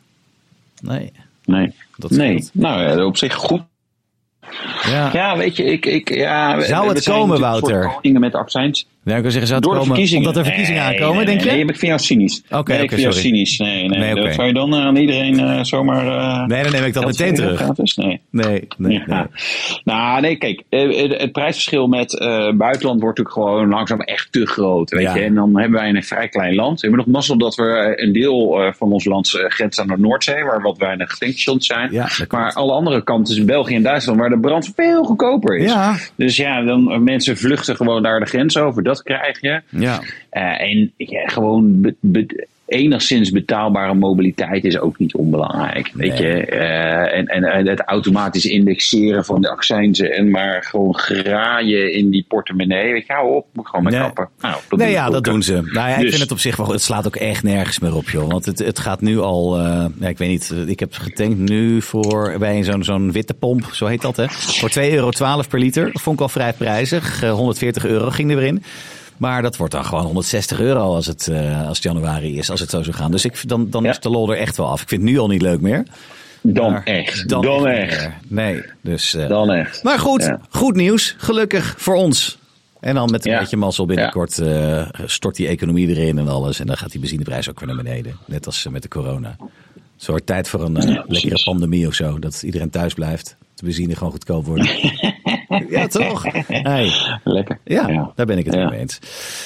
[0.83, 1.13] Nee.
[1.45, 1.73] Nee.
[1.97, 2.49] Dat nee.
[2.53, 3.63] Nou ja, op zich goed.
[4.83, 5.11] Ja.
[5.13, 5.87] Ja, weet je, ik...
[5.87, 7.91] ik ja, Zou het komen, Wouter?
[8.03, 8.87] voor met accijns.
[9.05, 10.27] Ja, ik wil zeggen, zou het Door de komen verkiezingen.
[10.29, 11.51] omdat er verkiezingen Nee, aankomen, nee, denk je?
[11.51, 12.43] Nee, ik vind jou cynisch.
[12.51, 13.29] Oké, nee, ik vind jou sorry.
[13.29, 13.59] cynisch.
[13.59, 13.99] Nee, nee.
[13.99, 14.23] Nee, oké.
[14.23, 16.07] Dat zou je dan aan iedereen eh, zomaar...
[16.07, 17.57] eh, Nee, dan neem ik dat meteen terug.
[17.61, 17.97] gratis?
[17.97, 18.21] Nee.
[18.31, 19.29] Nee, nee, Ja.
[19.85, 24.47] Nou, nee, kijk, eh, het, prijsverschil met eh, buitenland wordt natuurlijk gewoon langzaam echt te
[24.47, 24.91] groot.
[24.91, 25.15] Weet Ja.
[25.15, 25.21] je?
[25.23, 26.81] En dan hebben wij een vrij klein land.
[26.81, 29.81] We hebben nog mazzel dat we eh, een deel eh, van ons land eh, grenst
[29.81, 31.93] aan de Noordzee, waar wat weinig tankstations zijn.
[31.93, 35.75] Ja, maar alle andere kanten is België en Duitsland, waar de brand veel goedkoper is.
[36.17, 38.83] Dus ja, dan eh, mensen vluchten gewoon daar de grens over.
[38.93, 39.63] Dat krijg je.
[39.69, 40.01] Ja.
[40.31, 45.91] Eh, en ja, gewoon be- be- enigszins betaalbare mobiliteit is ook niet onbelangrijk.
[45.95, 46.23] Weet Nee.
[46.37, 46.45] je?
[46.47, 52.11] Eh, en, en, en het automatisch indexeren van de accijnzen en maar gewoon graaien in
[52.11, 52.93] die portemonnee.
[52.93, 54.03] Weet je, hou op, moet gewoon met Nee.
[54.03, 54.29] kappen.
[54.41, 55.53] Nou, dat Nee, ja, dat doen ze.
[55.53, 56.71] Nou ja, ik Dus- vind het op zich wel.
[56.73, 58.31] Het slaat ook echt nergens meer op, joh.
[58.31, 61.39] Want het, het gaat nu al, eh, ja, ik weet niet, eh, ik heb getankt
[61.39, 64.29] nu voor, bij zo'n zo'n witte pomp, zo heet dat, hè.
[64.29, 65.11] Voor 2,12 euro
[65.49, 65.93] per liter.
[65.93, 67.23] Dat vond ik al vrij prijzig.
[67.23, 68.63] Eh, 140 euro ging er weer in.
[69.23, 72.61] Maar dat wordt dan gewoon 160 euro als het, eh, als het januari is, als
[72.61, 73.11] het zo zou gaan.
[73.11, 73.91] Dus ik, dan, dan Ja.
[73.91, 74.83] is de lol er echt wel af.
[74.83, 75.83] Ik vind het nu al niet leuk meer.
[76.41, 77.29] Dan Maar echt.
[77.29, 78.09] Dan, echt.
[78.29, 79.15] Nee, dus...
[79.15, 79.83] eh, Dan echt.
[79.83, 80.41] maar goed, Ja.
[80.51, 81.15] goed nieuws.
[81.19, 82.39] Gelukkig voor ons.
[82.81, 83.39] En dan met een Ja.
[83.39, 86.61] beetje mazzel binnenkort eh, stort die economie erin en alles.
[86.61, 88.17] En dan gaat die benzineprijs ook weer naar beneden.
[88.27, 89.37] Net als met de corona.
[89.97, 92.19] Het wordt tijd voor een lekkere pandemie of zo.
[92.19, 93.37] Dat iedereen thuis blijft.
[93.55, 94.69] De benzine gewoon goedkoop wordt.
[95.71, 96.25] ja, toch?
[96.47, 96.91] Hey.
[97.25, 97.59] Lekker.
[97.65, 98.69] Ja, daar ben ik het Ja.
[98.69, 98.99] mee eens.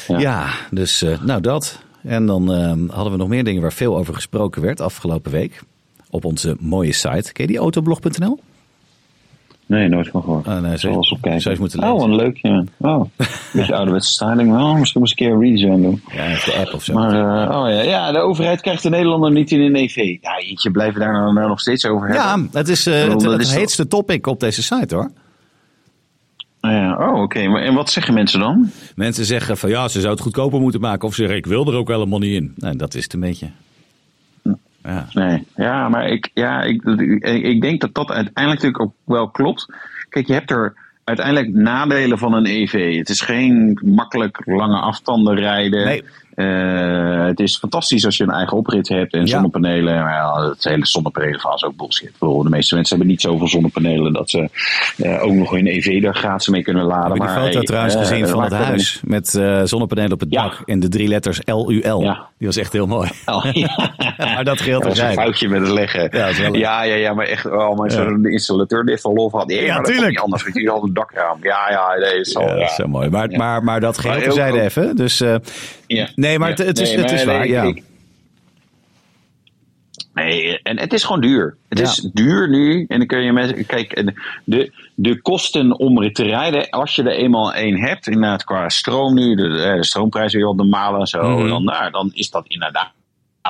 [0.09, 0.47] Ja, Ja.
[0.71, 1.81] dus eh, nou dat.
[2.03, 5.63] En dan eh, hadden we nog meer dingen waar veel over gesproken werd afgelopen week.
[6.11, 7.33] Op onze mooie site.
[7.33, 8.39] Ken je die autoblog.nl?
[9.69, 10.47] Nee, nooit van gehoord.
[10.47, 12.11] Ah, nee, je- zou je eens moeten Oh, lezen.
[12.11, 12.65] een leuk, ja.
[12.79, 13.05] Oh,
[13.53, 14.53] beetje ouderwetse styling.
[14.53, 16.03] Oh, misschien moest ik een keer een redesign doen.
[16.13, 16.95] Ja, de app of zo.
[16.95, 17.11] Maar,
[17.49, 19.97] eh, oh ja, ja, de overheid krijgt de Nederlander niet in een EV.
[19.97, 22.25] Ja, jeetje, blijven daar nou, nog steeds over hebben.
[22.53, 25.11] Ja, het is eh, het, heetste topic op deze site hoor.
[26.67, 27.39] Ah ja, oh, oké.
[27.39, 28.71] En wat zeggen mensen dan?
[28.95, 31.09] Mensen zeggen van ja, ze zou het goedkoper moeten maken.
[31.09, 32.53] Of ze zeggen ik wil er ook helemaal niet in.
[32.57, 33.51] Nou, dat is het een beetje.
[34.83, 35.07] Ja.
[35.13, 39.29] Nee, ja, maar ik, ja, ik, ik, ik denk dat dat uiteindelijk natuurlijk ook wel
[39.29, 39.67] klopt.
[40.09, 40.75] Kijk, je hebt er
[41.05, 42.97] uiteindelijk nadelen van een EV.
[42.97, 45.85] Het is geen makkelijk lange afstanden rijden.
[45.85, 46.05] Nee.
[46.37, 49.27] Eh, het is fantastisch als je een eigen oprit hebt en Ja.
[49.27, 49.95] zonnepanelen.
[50.03, 52.13] Maar ja, het hele zonnepanelen is ook bullshit.
[52.19, 54.49] De meeste mensen hebben niet zoveel zonnepanelen dat ze
[54.97, 57.11] eh, ook nog hun EV daar gratis mee kunnen laden.
[57.11, 59.01] Heb je die foto hey, trouwens eh, gezien van het huis?
[59.05, 59.29] Met
[59.65, 60.43] zonnepanelen op het Ja.
[60.43, 61.71] dak en de drie letters LUL.
[62.03, 62.27] Ja.
[62.39, 63.11] Die was echt heel mooi.
[63.27, 63.91] Oh, ja.
[64.35, 66.09] maar dat geldt Dat was een er foutje met het leggen.
[66.13, 69.33] Ja, wel ja, ja, ja, maar echt, oh, maar zo'n de installateur dit van lof
[69.33, 69.47] had.
[69.47, 70.11] Nee, Ja, maar dat kon tuurlijk.
[70.13, 71.39] niet anders, want jullie hadden een dakraam.
[71.43, 72.59] Ja, ja, nee, is al, Ja, ja.
[72.61, 73.09] dat is zo mooi.
[73.11, 73.37] Maar, Ja.
[73.39, 74.97] maar, maar dat geldt terzijde ook- even.
[74.97, 75.21] Dus
[75.87, 76.09] Ja.
[76.15, 76.55] nee, maar Ja.
[76.55, 77.39] het, het is, Nee, het is waar.
[77.39, 77.63] nee, ja.
[77.63, 77.83] ik-
[80.15, 81.57] Nee, en het is gewoon duur.
[81.69, 81.85] Het Ja.
[81.85, 82.85] is duur nu.
[82.89, 83.67] En dan kun je met.
[83.67, 84.13] Kijk,
[84.45, 88.69] de, de kosten om er te rijden, als je er eenmaal één hebt, inderdaad qua
[88.69, 91.49] stroom nu, de, eh, de stroomprijs weer op de malen en zo, Mhm.
[91.49, 92.91] dan, nou, dan is dat inderdaad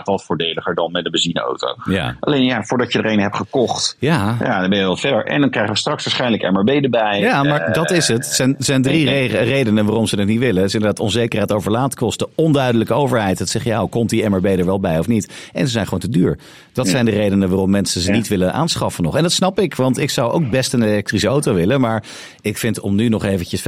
[0.04, 1.66] wat voordeliger dan met een benzineauto.
[1.84, 2.16] Ja.
[2.20, 4.36] Alleen ja, voordat je er een hebt gekocht, Ja.
[4.40, 5.24] ja, dan ben je wel verder.
[5.24, 7.18] En dan krijgen we straks waarschijnlijk MRB erbij.
[7.20, 8.24] Ja, maar Eh, dat is het.
[8.24, 10.56] Het zijn, zijn drie re- redenen waarom ze het niet willen.
[10.56, 13.38] Het is inderdaad onzekerheid over laadkosten, onduidelijke overheid.
[13.38, 15.32] Het zegt, ja, komt die MRB er wel bij of niet?
[15.52, 16.38] En ze zijn gewoon te duur.
[16.76, 19.16] Dat zijn de redenen waarom mensen ze niet willen aanschaffen nog.
[19.16, 21.80] En dat snap ik, want ik zou ook best een elektrische auto willen.
[21.80, 22.04] Maar
[22.40, 23.64] ik vind om nu nog eventjes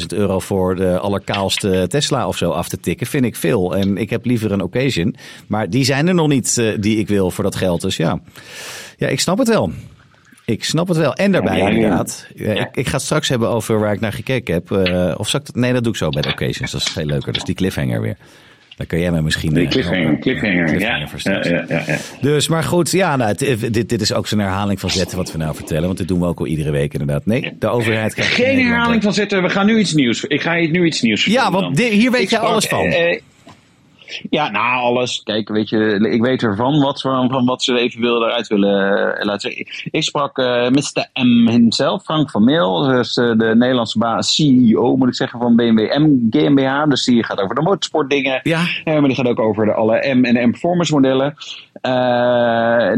[0.00, 3.76] 45.000 euro voor de allerkaalste Tesla of zo af te tikken, vind ik veel.
[3.76, 5.16] En ik heb liever een occasion.
[5.46, 7.80] Maar die zijn er nog niet eh, die ik wil voor dat geld.
[7.80, 8.20] Dus ja,
[8.96, 9.72] ja ik snap het wel.
[10.44, 11.14] Ik snap het wel.
[11.14, 11.74] En daarbij Ja, ja, ja.
[11.74, 12.26] inderdaad.
[12.72, 14.70] Ik ga het straks hebben over waar ik naar gekeken heb.
[14.70, 16.70] Eh, of zal ik dat, nee, dat doe ik zo bij de occasions.
[16.70, 17.32] Dat is veel leuker.
[17.32, 18.16] Dus die cliffhanger weer.
[18.76, 19.54] Dan kan jij mij misschien...
[19.54, 21.06] Die eh, cliffhanger, cliffhanger, Cliffhanger ja.
[21.24, 21.96] Ja, ja, ja, ja.
[22.20, 25.32] Dus, maar goed, ja, nou, het- dit, dit is ook zo'n herhaling van zetten wat
[25.32, 25.84] we nou vertellen.
[25.86, 27.26] Want dit doen we ook al iedere week inderdaad.
[27.26, 30.24] Nee, de overheid krijgt Geen herhaling van zetten, we gaan nu iets nieuws.
[30.24, 31.86] Ik ga je nu iets nieuws Ja, vertellen want dan.
[31.86, 32.84] di- hier weet jij alles van.
[32.84, 33.20] eh, eh,
[34.30, 35.22] ja, nou, alles.
[35.22, 39.24] Kijk, weet je, ik weet ervan wat, van, van wat ze even eruit willen eh,
[39.24, 39.66] laten zien.
[39.90, 41.08] Ik sprak eh Mr.
[41.24, 45.78] M himself, Frank van Meel, dus de Nederlandse baas, CEO moet ik zeggen, van BMW
[45.78, 46.84] M GmbH.
[46.88, 48.40] Dus die gaat over de motorsportdingen.
[48.42, 48.60] Ja.
[48.84, 51.34] Eh, maar die gaat ook over de alle M en M performance modellen.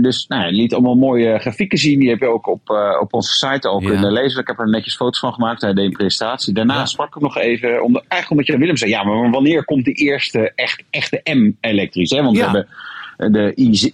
[0.03, 1.99] Dus nou, liet allemaal mooie grafieken zien.
[2.01, 3.89] Die heb je ook op, op onze site al Ja.
[3.89, 4.41] kunnen lezen.
[4.41, 5.61] Ik heb er netjes foto's van gemaakt.
[5.63, 6.55] Hij deed een presentatie.
[6.55, 6.85] Daarna Ja.
[6.87, 9.93] sprak ik nog even, om, eigenlijk omdat je Willem zei, ja, maar wanneer komt de
[9.93, 12.11] eerste echt, echte M-elektrisch?
[12.11, 12.23] Hè?
[12.23, 12.51] Want Ja.
[12.53, 12.67] we
[13.17, 13.93] hebben de I,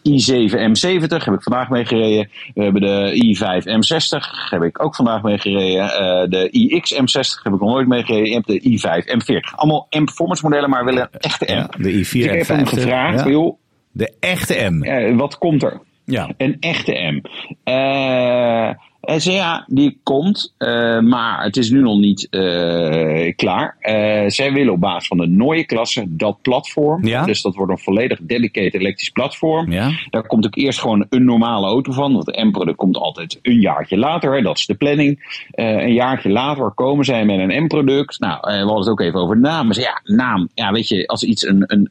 [0.48, 2.28] i7 M70 heb ik vandaag mee gereden.
[2.54, 5.90] We hebben de i5 M60 heb ik ook vandaag mee gereden.
[5.90, 8.28] Eh, de iX M60 heb ik nog nooit mee gereden.
[8.28, 9.54] Je hebt de i5 M40.
[9.54, 11.56] Allemaal M-performance modellen, maar wel een echte M.
[11.56, 13.30] Ja, de i4 Dus ik heb hem M50, gevraagd, ja.
[13.30, 13.56] joh,
[13.92, 14.82] De echte M.
[14.82, 15.80] eh, wat komt er?
[16.04, 16.30] Ja.
[16.36, 17.20] Een echte M.
[17.64, 18.70] Eh,
[19.02, 23.76] zei ja, die komt, eh, maar het is nu nog niet eh, klaar.
[23.80, 27.06] Eh, zij willen op basis van de Neue klasse dat platform.
[27.06, 27.24] Ja.
[27.24, 29.72] Dus dat wordt een volledig dedicated elektrisch platform.
[29.72, 29.90] Ja.
[30.10, 32.12] Daar komt ook eerst gewoon een normale auto van.
[32.12, 34.34] Want de M-product komt altijd een jaartje later.
[34.36, 35.40] hè, Dat is de planning.
[35.50, 38.20] Een jaartje later komen zij met een M-product.
[38.20, 39.66] Nou, we hadden het ook even over naam.
[39.66, 40.48] Maar ja, naam.
[40.54, 41.86] Ja, weet je, als iets een, een,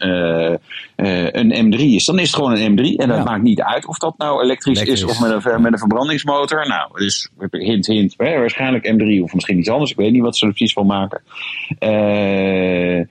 [1.52, 2.96] een M3 is, dan is het gewoon een M3.
[2.98, 3.24] En dat Ja.
[3.24, 5.04] maakt niet uit of dat nou elektrisch, Elektrisch.
[5.04, 6.68] is of met een, met een verbrandingsmotor.
[6.68, 8.16] Nou, dus hint, hint.
[8.16, 9.92] Waarschijnlijk M3 of misschien iets anders.
[9.92, 11.22] Ik weet niet wat ze er precies van maken.
[11.80, 13.06] Eh, eh,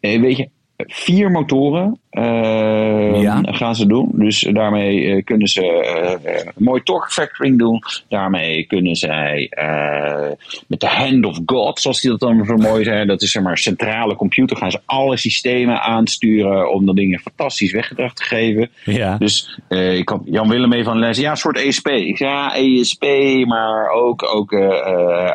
[0.00, 3.40] weet je, vier motoren eh, Ja.
[3.44, 4.10] gaan ze doen.
[4.12, 7.82] Dus daarmee eh, kunnen ze eh, mooi torque factoring doen.
[8.08, 10.30] Daarmee kunnen zij eh,
[10.66, 13.06] met de hand of God, zoals die dat dan zo mooi zijn.
[13.06, 14.56] Dat is zeg maar centrale computer.
[14.56, 18.70] Gaan ze alle systemen aansturen om dat ding een fantastisch weggedrag te geven.
[18.84, 19.16] Ja.
[19.18, 21.22] Dus ik had Jan Willem mee van lezen.
[21.22, 21.88] Ja, een soort ESP.
[21.88, 23.04] Ik zei ja, ESP,
[23.46, 24.54] maar ook, ook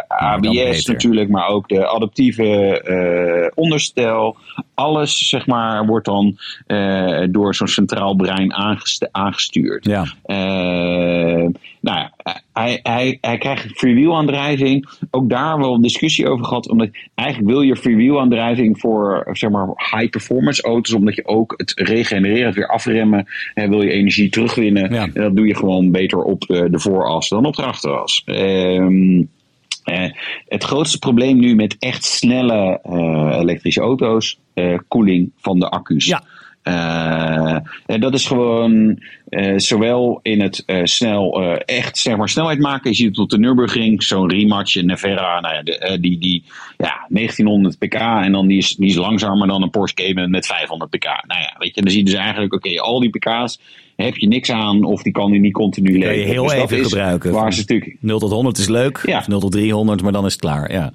[0.07, 4.37] ABS natuurlijk, maar ook de adaptieve onderstel.
[4.73, 6.37] Alles, zeg maar, wordt dan
[6.71, 9.85] eh, door zo'n centraal brein aangest- aangestuurd.
[9.85, 10.05] Ja.
[10.23, 11.49] Eh,
[11.81, 12.11] nou ja,
[12.53, 14.89] hij, hij, hij krijgt freewheel-aandrijving.
[15.09, 16.69] Ook daar wel een discussie over gehad.
[16.69, 20.93] Omdat eigenlijk wil je freewheel-aandrijving voor zeg maar, high-performance auto's.
[20.93, 23.27] Omdat je ook het regenereren, het weer afremmen.
[23.53, 24.93] En wil je energie terugwinnen.
[24.93, 25.03] Ja.
[25.03, 28.21] En dat doe je gewoon beter op de, de vooras dan op de achteras.
[28.25, 29.23] Ehm
[29.83, 30.09] eh,
[30.47, 36.05] het grootste probleem nu met echt snelle eh, elektrische auto's, eh, koeling van de accu's.
[36.05, 36.23] Ja.
[36.63, 42.59] Eh, en dat is gewoon eh, zowel in het eh, snel, echt zeg maar, snelheid
[42.59, 42.89] maken.
[42.89, 46.43] Je ziet het op de Nürburgring, zo'n rematch in Nevera, nou ja, de, die, die
[46.77, 50.45] ja, 1900 pk en dan die is, die is langzamer dan een Porsche Cayman met
[50.45, 51.05] 500 pk.
[51.05, 53.59] Nou ja, weet je, dan zie je dus eigenlijk, oké, al die pk's
[53.95, 56.31] heb je niks aan of die kan je niet continu Kan je leveren.
[56.31, 57.31] heel Dus even is gebruiken.
[57.31, 59.01] Waar ze natuurlijk 0 tot 100 is leuk.
[59.05, 59.17] Ja.
[59.17, 60.71] Of 0 tot 300, maar dan is het klaar.
[60.71, 60.93] Ja.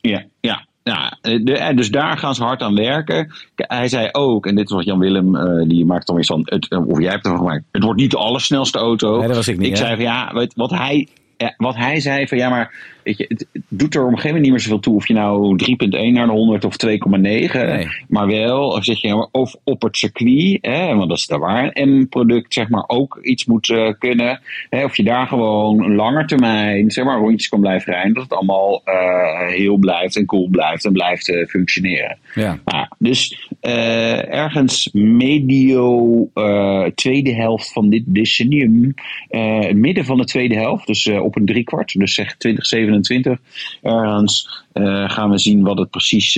[0.00, 0.66] Ja, ja.
[0.86, 3.32] Ja, eh, de, eh, dus daar gaan ze hard aan werken.
[3.54, 6.40] Hij zei ook, en dit is wat Jan Willem, eh, die maakt dan weer van,
[6.44, 9.18] het, of jij hebt ervan gemaakt, het wordt niet de allersnelste auto.
[9.18, 9.78] Nee, dat was ik niet, Ik hè?
[9.78, 11.08] zei van ja, wat, hij,
[11.56, 14.36] wat hij zei van ja, maar weet je, het, het doet er op een gegeven
[14.36, 17.88] moment niet meer zoveel toe of je nou 3,1 naar de 100 of 2,9, Nee.
[18.08, 21.98] maar wel, zeg je, of op het circuit, hè, want dat is daar waar een
[22.00, 24.40] M-product zeg maar ook iets moet eh, kunnen.
[24.70, 28.22] Hè, of je daar gewoon een langer termijn, zeg maar, rondjes kan blijven rijden, dat
[28.22, 32.18] het allemaal eh, heel blijft en cool blijft en blijft eh, functioneren.
[32.34, 32.58] Ja.
[32.64, 38.94] Nou, dus eh, ergens medio eh, tweede helft van dit decennium,
[39.28, 43.40] eh, midden van de tweede helft, dus op een driekwart, dus zeg 2027,
[43.82, 44.64] ergens
[45.06, 46.34] gaan we zien wat het precies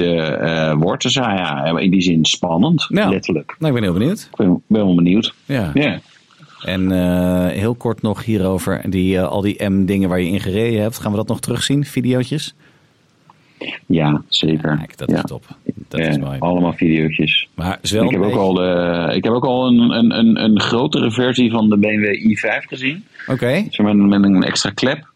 [0.78, 1.02] wordt.
[1.02, 3.08] Dus ah, ja, in die zin spannend, Ja.
[3.08, 3.56] letterlijk.
[3.58, 4.28] Nou, ik ben heel benieuwd.
[4.30, 5.34] Ik ben, ben wel benieuwd.
[5.44, 6.00] Ja.
[6.64, 6.90] En
[7.50, 8.90] heel kort nog hierover.
[8.90, 10.98] Die, al die M-dingen waar je in gereden hebt.
[10.98, 11.84] Gaan we dat nog terugzien?
[11.84, 12.54] Videootjes?
[13.86, 14.76] Ja, zeker.
[14.76, 15.16] Kijk, dat ja.
[15.16, 15.44] is top.
[15.88, 16.38] Dat is mooi.
[16.38, 17.48] allemaal videootjes.
[17.54, 21.10] Maar Ik heb, ook al de, ik heb ook al een, een, een, een grotere
[21.10, 23.04] versie van de BMW i5 gezien.
[23.26, 23.64] Oké.
[23.82, 25.06] Maar met een extra klep.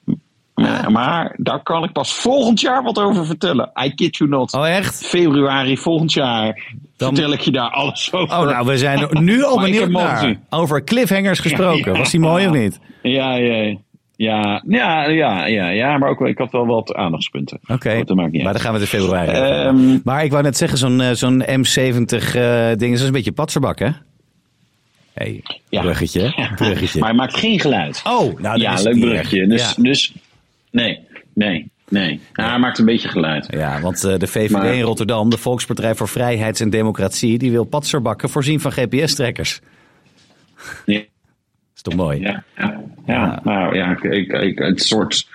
[0.54, 3.70] Maar, maar daar kan ik pas volgend jaar wat over vertellen.
[3.84, 4.54] I kid you not.
[4.54, 5.06] Oh, echt?
[5.06, 8.38] Februari volgend jaar Dan- vertel ik je daar alles over.
[8.38, 10.36] Oh, nou, we zijn nu al benieuwd naar.
[10.50, 11.92] Over cliffhangers gesproken.
[11.92, 11.98] Ja.
[11.98, 12.80] Was die mooi of niet?
[13.02, 13.76] Ja, ja,
[14.22, 17.58] ja, ja, ja, ja, ja, maar ook, ik had wel wat aandachtspunten.
[17.66, 19.30] Oké, maar dan gaan we het in februari.
[19.30, 23.32] Ehm, Maar ik wou net zeggen, zo'n eh, zo'n M70 eh ding is een beetje
[23.32, 23.88] patserbak, hè?
[25.12, 25.80] hey, Ja.
[25.82, 26.98] bruggetje, bruggetje.
[26.98, 28.00] Maar hij maakt geen geluid.
[28.06, 29.46] Oh, nou, ja, is leuk bruggetje.
[29.46, 29.82] Dus, Ja.
[29.82, 30.12] dus
[30.70, 30.98] nee,
[31.34, 32.20] nee, nee.
[32.32, 33.46] Ja, hij maakt een beetje geluid.
[33.50, 37.50] Ja, want eh, de VVD Maar- in Rotterdam, de Volkspartij voor Vrijheid en Democratie, die
[37.50, 39.60] wil patserbakken voorzien van GPS-trekkers.
[40.86, 41.00] Ja,
[41.84, 42.20] Is toch mooi?
[42.20, 43.40] ja, ja, ja.
[43.44, 45.28] nou ja, ik, ik, ik, het soort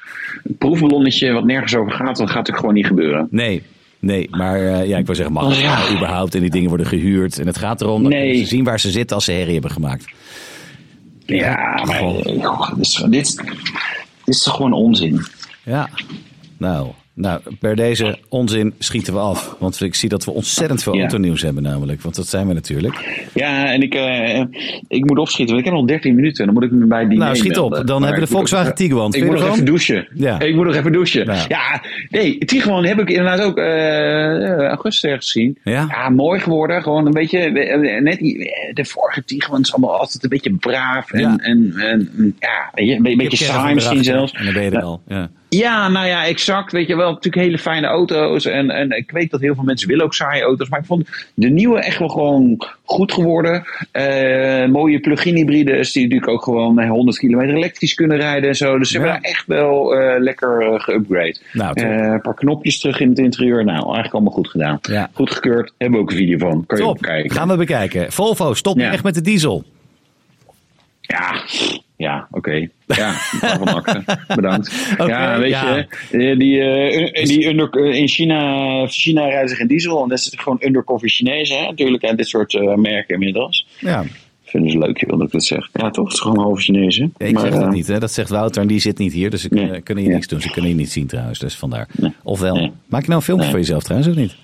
[0.57, 3.27] proefballonnetje wat nergens over gaat, dat gaat natuurlijk gewoon niet gebeuren.
[3.31, 3.63] Nee,
[3.99, 5.91] nee, maar eh, ja, ik wil zeggen, mag Oh, ja.
[5.95, 6.35] überhaupt?
[6.35, 7.39] En die dingen worden gehuurd.
[7.39, 8.37] En het gaat erom dat Nee.
[8.37, 10.05] ze zien waar ze zitten als ze herrie hebben gemaakt.
[11.25, 13.43] Ja, maar eh, dit, is, dit, dit
[14.25, 15.21] is toch gewoon onzin?
[15.63, 15.89] Ja,
[16.57, 19.55] nou, nou, per deze onzin schieten we af.
[19.59, 20.99] Want ik zie dat we ontzettend veel Ja.
[20.99, 22.01] autonieuws hebben namelijk.
[22.01, 23.25] Want dat zijn we natuurlijk.
[23.33, 24.39] Ja, en ik, eh,
[24.87, 26.45] ik moet opschieten, want ik heb nog 13 minuten.
[26.45, 27.81] Dan moet ik me bij die Nou, schiet op.
[27.85, 29.13] Dan hebben we de Volkswagen Tiguan.
[29.13, 30.07] Ik moet nog even douchen.
[30.13, 30.39] Ja.
[30.39, 31.25] Ik moet nog even douchen.
[31.25, 31.45] Ja.
[31.47, 35.57] Ja, nee, Tiguan heb ik inderdaad ook eh, augustus gezien.
[35.63, 36.09] Ja?
[36.09, 36.81] mooi geworden.
[36.81, 37.49] Gewoon een beetje,
[38.01, 41.11] net die, de vorige Tiguan is allemaal altijd een beetje braaf.
[41.11, 41.35] En, Ja.
[41.37, 44.31] en, en ja, weet je, een beetje saai misschien zelfs.
[44.31, 45.01] En dan ben je er al.
[45.07, 45.29] Ja.
[45.49, 46.71] Ja, nou ja, exact.
[46.71, 48.45] Weet je wel, natuurlijk hele fijne auto's.
[48.45, 50.69] En, en ik weet dat heel veel mensen willen ook saaie auto's.
[50.69, 53.63] Maar ik vond de nieuwe echt wel gewoon goed geworden.
[53.91, 58.55] Eh, mooie plug-in hybrides die natuurlijk ook gewoon eh, 100 kilometer elektrisch kunnen rijden en
[58.55, 58.77] zo.
[58.77, 59.03] Dus ze Ja.
[59.03, 61.37] hebben daar echt wel eh, lekker eh, geupgrade.
[61.53, 61.81] Nou.
[61.81, 63.63] Eh, een paar knopjes terug in het interieur.
[63.65, 64.79] Nou, eigenlijk allemaal goed gedaan.
[64.81, 65.09] Ja.
[65.13, 65.73] Goed gekeurd.
[65.77, 66.65] Hebben we ook een video van.
[66.65, 67.31] Kan je Top, ook kijken.
[67.31, 68.11] gaan we bekijken.
[68.11, 68.91] Volvo, stop Ja.
[68.91, 69.63] echt met de diesel.
[71.01, 71.41] Ja,
[71.97, 72.67] ja, oké.
[72.85, 74.03] Ja, waarvan akte.
[74.35, 74.71] Bedankt.
[75.07, 75.75] Ja, weet ja.
[75.75, 80.03] je, eh, die, eh, die under, eh, in China, China rijden ze geen diesel.
[80.03, 82.03] En dat is gewoon undercover Chinezen, hè, natuurlijk.
[82.03, 83.67] En dit soort eh, merken inmiddels.
[83.79, 84.03] Ja,
[84.43, 85.69] Vinden ze leuk, wil dat ik dat zeg.
[85.73, 86.03] Ja, toch?
[86.05, 87.13] Het is gewoon halve Chinezen.
[87.17, 87.87] ik Maar, zeg dat niet.
[87.87, 87.99] Hè.
[87.99, 89.29] Dat zegt Wouter en die zit niet hier.
[89.29, 89.81] Dus ze kunnen, Nee.
[89.81, 90.15] kunnen je Ja.
[90.15, 90.41] niks doen.
[90.41, 91.39] Ze kunnen je niet zien trouwens.
[91.39, 91.87] Dus vandaar.
[91.91, 92.13] Nee.
[92.23, 92.71] Ofwel, Nee.
[92.87, 94.35] maak je nou een filmpje van jezelf trouwens of niet?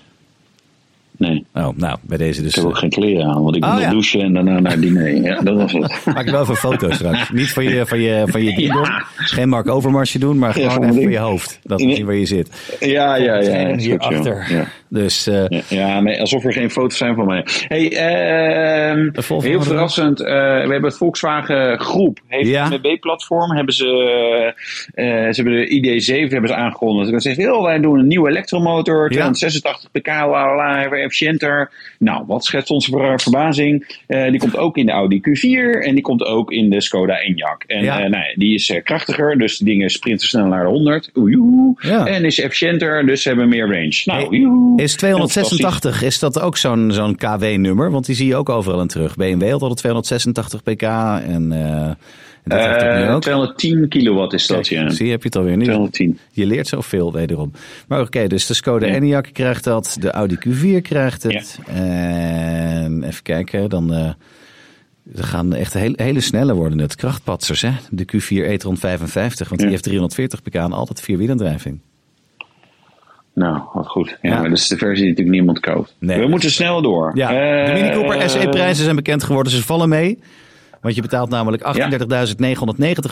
[1.18, 2.50] Nee, Oh, nou, bij deze dus.
[2.50, 3.90] ik heb ook geen kleren aan, want ik moet Oh, ja.
[3.90, 5.22] douchen en daarna naar diner.
[5.22, 6.00] Ja, dat was het.
[6.14, 7.30] Maak je wel even een foto straks.
[7.30, 9.04] Niet van je, van je, van je Ja.
[9.18, 11.60] Dus geen Mark Overmarsje doen, maar Ja, gewoon even voor je hoofd.
[11.62, 11.94] Dat we Nee.
[11.96, 12.76] zien waar je zit.
[12.80, 13.40] Ja, ja, ja.
[13.40, 13.88] is zo.
[13.90, 14.46] Hierachter.
[14.50, 14.64] Ja.
[14.88, 17.46] Dus eh, Ja, ja, nee, alsof er geen foto's zijn van mij.
[17.68, 19.10] Hey, ehm,
[19.42, 20.20] heel verrassend.
[20.20, 20.32] eh, we
[20.70, 22.18] hebben het Volkswagen Groep.
[22.28, 22.64] Heeft Ja.
[22.72, 23.56] een MB-platform.
[23.56, 23.86] Hebben ze,
[24.94, 27.08] eh, ze hebben de ID7 hebben ze aangekondigd.
[27.10, 29.08] Ze zeggen, heel, wij doen een nieuwe elektromotor.
[29.10, 31.70] 286 pk, la, la, la, efficiënter.
[31.98, 34.00] Nou, wat schetst onze ver- verbazing?
[34.06, 37.14] Eh, die komt ook in de Audi Q4 en die komt ook in de Skoda
[37.14, 37.66] Enyaq.
[37.66, 38.00] En Ja.
[38.00, 41.10] eh, nou, die is eh, krachtiger, dus de dingen sprinten sneller naar de 100.
[41.14, 41.74] Oeh, joehoe.
[41.80, 42.06] Ja.
[42.06, 44.02] En is efficiënter, dus ze hebben meer range.
[44.04, 47.90] Nou, is 286, is dat ook zo'n zo'n KW-nummer?
[47.90, 49.16] Want die zie je ook overal in terug.
[49.16, 51.52] BMW had al de 286 pk en,
[52.44, 53.20] en dat nu Eh, ook.
[53.22, 54.90] 210 kilowatt is dat, Kijk, ja.
[54.90, 55.64] Zie je, heb je het alweer nu.
[55.64, 56.18] 210.
[56.32, 57.52] Je leert zoveel wederom.
[57.88, 59.00] Maar oké, dus de Skoda Ja.
[59.00, 59.96] Enyaq krijgt dat.
[60.00, 61.58] De Audi Q4 krijgt het.
[61.66, 63.94] En even kijken, dan...
[63.94, 64.10] eh
[65.16, 66.94] ze gaan echt heel, hele snelle worden het.
[66.96, 67.70] Krachtpatsers, hè?
[67.90, 71.78] De Q4 e-tron 55, want die heeft 340 pk en altijd vierwielendrijving.
[73.34, 74.18] Nou, wat goed.
[74.22, 74.40] Ja, Ja.
[74.40, 75.94] maar dat is de versie die natuurlijk niemand koopt.
[75.98, 76.20] Nee.
[76.20, 77.10] We moeten snel door.
[77.14, 79.52] Ja, de Eh, Mini Cooper SE-prijzen zijn bekend geworden.
[79.52, 80.18] Ze vallen mee.
[80.84, 81.62] Want je betaalt namelijk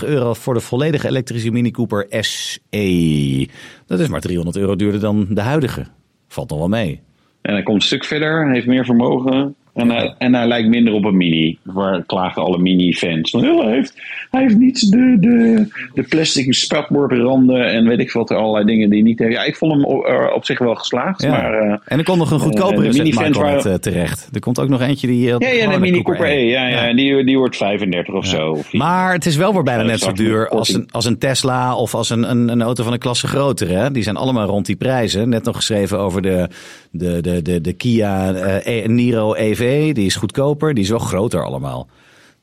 [0.01, 3.49] 38.990 euro voor de volledige elektrische Mini Cooper SE.
[3.87, 5.87] Dat is maar 300 euro duurder dan de huidige.
[6.29, 7.01] Valt nog wel mee.
[7.43, 9.55] En hij komt een stuk verder, heeft meer vermogen.
[9.75, 11.59] En, hij, en hij lijkt minder op een Mini.
[11.63, 13.31] Waar klagen alle Mini-fans.
[13.31, 13.95] van, "Oh, Hij heeft,
[14.31, 19.03] hij heeft niet de, de, de plastic spatbordranden en weet ik wat, allerlei dingen die
[19.03, 19.33] niet heeft.
[19.33, 21.23] Ja, ik vond hem op, op zich wel geslaagd.
[21.23, 21.31] Ja.
[21.31, 24.29] Maar, eh, en er komt nog een eh, goedkopere minifans Michael net, waren- eh, terecht.
[24.33, 25.21] Er komt ook nog eentje die...
[25.27, 26.49] ja, ja, de een Mini Cooper E.
[26.51, 28.51] Ja, ja, Die, die wordt 35 of zo.
[28.51, 31.77] Of Maar het is wel weer bijna net zo duur als een, als een Tesla
[31.77, 33.69] of als een, een, een auto van een klasse groter.
[33.69, 33.91] Hè?
[33.91, 35.29] Die zijn allemaal rond die prijzen.
[35.29, 36.49] Net nog geschreven over de,
[36.91, 39.61] de, de, de, de Kia eh, Niro EV.
[39.67, 40.75] Die is goedkoper.
[40.75, 41.89] Die is wel groter allemaal.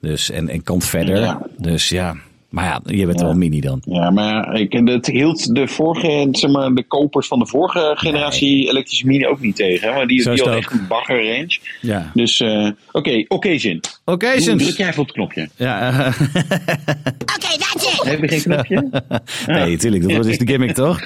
[0.02, 1.20] Dus, en, en komt verder.
[1.20, 1.42] Ja.
[1.58, 2.16] Dus ja,
[2.50, 3.26] maar ja, je bent Ja.
[3.26, 3.82] wel mini dan.
[3.86, 8.70] Ja, maar ik, het hield de vorige, zeg maar, de kopers van de vorige generatie
[8.70, 9.88] elektrische mini ook niet tegen.
[9.88, 11.58] hè, Maar die, die is had het echt een bagger range.
[11.82, 12.12] Ja.
[12.14, 13.80] Dus, eh, oké, occasion.
[14.06, 14.64] Oké, Doe- Sims.
[14.64, 15.50] Druk jij even op het knopje.
[15.56, 16.22] Ja, eh,
[17.36, 18.04] Okay, that's it.
[18.04, 18.90] Heb je geen knopje?
[19.48, 20.10] nee, tuurlijk.
[20.10, 21.02] Dat is de gimmick, toch?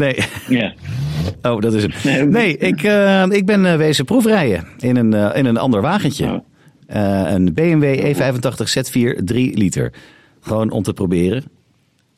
[0.00, 0.18] Nee.
[0.48, 0.72] Ja.
[1.42, 2.04] Oh, dat is het.
[2.04, 5.80] Nee, Nee, ik, eh, ik ben eh, wezen proefrijden in een, eh, in een ander
[5.80, 6.26] wagentje.
[6.26, 6.38] Oh.
[7.32, 9.92] Een BMW E85 Z4 3 liter.
[10.40, 11.44] Gewoon om te proberen.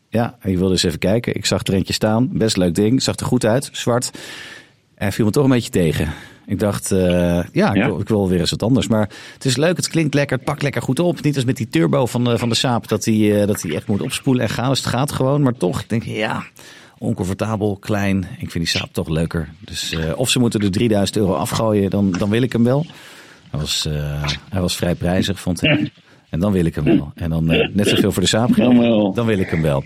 [0.08, 1.34] Ja, ik wilde eens even kijken.
[1.34, 2.28] Ik zag er eentje staan.
[2.32, 3.02] Best leuk ding.
[3.02, 3.68] Zag er goed uit.
[3.72, 4.10] Zwart.
[4.94, 6.08] En viel me toch een beetje tegen.
[6.46, 6.88] Ik dacht,
[7.52, 7.84] ja, ik?
[7.84, 8.86] Wil, ik wil weer eens wat anders.
[8.86, 11.22] Maar het is leuk, het klinkt lekker, het pakt lekker goed op.
[11.22, 13.86] Niet als met die turbo van de, van de Saab, dat hij dat hij echt
[13.86, 14.68] moet opspoelen en gaan.
[14.68, 15.42] Dus het gaat gewoon.
[15.42, 16.44] Maar toch, ik denk, ja,
[17.02, 18.26] oncomfortabel, klein.
[18.38, 19.48] Ik vind die Saab toch leuker.
[19.58, 22.86] Dus eh, of ze moeten er 3000 euro afgooien, dan, dan wil ik hem wel.
[23.50, 25.90] Hij was, eh, hij was vrij prijzig, vond ik.
[26.30, 27.12] En dan wil ik hem wel.
[27.14, 28.56] En dan eh, net zoveel voor de Saab
[29.14, 29.84] Dan wil ik hem wel.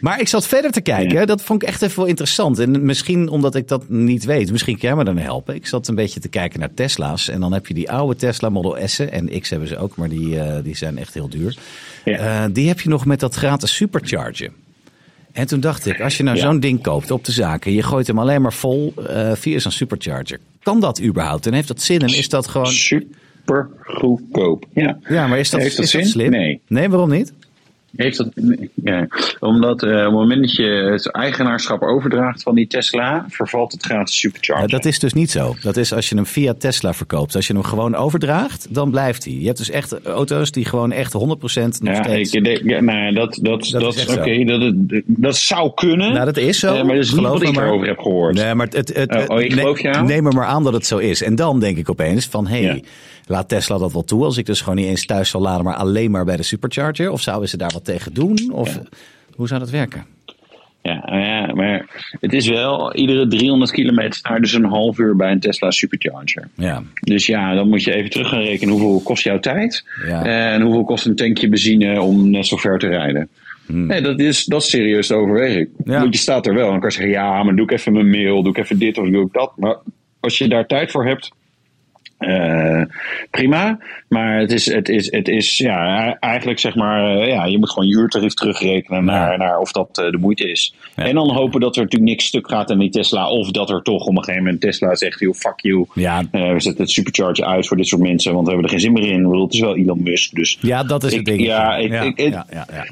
[0.00, 1.26] Maar ik zat verder te kijken.
[1.26, 2.58] Dat vond ik echt even wel interessant.
[2.58, 4.50] En misschien omdat ik dat niet weet.
[4.50, 5.54] Misschien kan jij me dan helpen.
[5.54, 7.28] Ik zat een beetje te kijken naar Tesla's.
[7.28, 9.12] En dan heb je die oude Tesla Model S'en.
[9.12, 11.56] En X hebben ze ook, maar die, die zijn echt heel duur.
[12.52, 14.52] Die heb je nog met dat gratis superchargen.
[15.38, 16.42] En toen dacht ik, als je nou Ja.
[16.42, 19.72] zo'n ding koopt op de zaken, je gooit hem alleen maar vol eh, via zo'n
[19.72, 20.38] supercharger.
[20.62, 21.46] Kan dat überhaupt?
[21.46, 22.00] En heeft dat zin?
[22.00, 22.66] En is dat gewoon.
[22.66, 24.64] Super goedkoop.
[24.74, 24.98] Ja.
[25.08, 26.10] Ja, maar is dat, Heeft dat is dat zin?
[26.10, 26.30] slim?
[26.30, 26.60] Nee.
[26.68, 27.32] Nee, waarom niet?
[27.96, 28.28] Heeft dat,
[28.74, 29.06] ja.
[29.38, 33.84] Omdat eh, op het moment dat je het eigenaarschap overdraagt van die Tesla, vervalt het
[33.84, 34.70] gratis supercharger.
[34.70, 35.54] Ja, dat is dus niet zo.
[35.62, 37.34] Dat is als je hem via Tesla verkoopt.
[37.34, 39.32] Als je hem gewoon overdraagt, dan blijft hij.
[39.34, 42.32] Je hebt dus echt auto's die gewoon echt 100% nog Ja, steeds...
[42.32, 44.44] ik, denk- ja, nou, ja, dat, dat, Dat dat, is oké, zo.
[44.44, 46.12] dat, het- dat zou kunnen.
[46.12, 46.74] Nou, dat is zo.
[46.74, 48.34] Eh, maar dat is niet wat ik erover heb gehoord.
[48.34, 49.54] Nee, maar het, het, Oh, oh, ik
[50.04, 51.22] neem er maar aan dat het zo is.
[51.22, 52.80] En dan denk ik opeens van, hé, hey, Ja.
[53.28, 54.24] Laat Tesla dat wel toe.
[54.24, 57.10] Als ik dus gewoon niet eens thuis zal laden, maar alleen maar bij de supercharger.
[57.10, 58.50] Of zouden ze daar wat tegen doen?
[58.52, 58.78] Of
[59.34, 60.06] hoe zou dat werken?
[60.82, 65.16] Ja, nou ja, maar het is wel iedere 300 kilometer sta dus een half uur
[65.16, 66.48] bij een Tesla supercharger.
[66.54, 69.84] Ja, Dus ja, dan moet je even terug gaan rekenen hoeveel kost jouw tijd.
[70.06, 70.24] Ja.
[70.24, 73.28] En hoeveel kost een tankje benzine om net zo ver te rijden.
[73.66, 75.68] Nee, dat is, dat is serieus te overwegen.
[75.76, 75.92] Hmm.
[75.92, 76.00] Ja.
[76.00, 76.70] Want je staat er wel.
[76.70, 78.98] Dan kan je zeggen, ja, maar doe ik even mijn mail, doe ik even dit
[78.98, 79.52] of doe ik dat.
[79.56, 79.76] Maar
[80.20, 81.32] als je daar tijd voor hebt,
[82.18, 82.82] eh,
[83.30, 83.78] prima.
[84.08, 87.70] Maar het is, het is, het is ja, eigenlijk zeg maar, eh, ja, je moet
[87.70, 90.74] gewoon je uurtarief terugrekenen naar, naar of dat eh, de moeite is.
[90.96, 91.04] Ja.
[91.04, 93.28] En dan hopen dat er natuurlijk niks stuk gaat aan die Tesla.
[93.30, 95.86] Of dat er toch op een gegeven moment Tesla zegt, joh, fuck you.
[95.94, 96.22] Ja.
[96.30, 98.92] We zetten het supercharger uit voor dit soort mensen, want we hebben er geen zin
[98.92, 99.22] meer in.
[99.22, 100.58] Bedoel, het is wel Elon Musk, dus...
[100.60, 101.40] ja dat is het Ik- ding.
[101.46, 102.44] ja, ik- ik-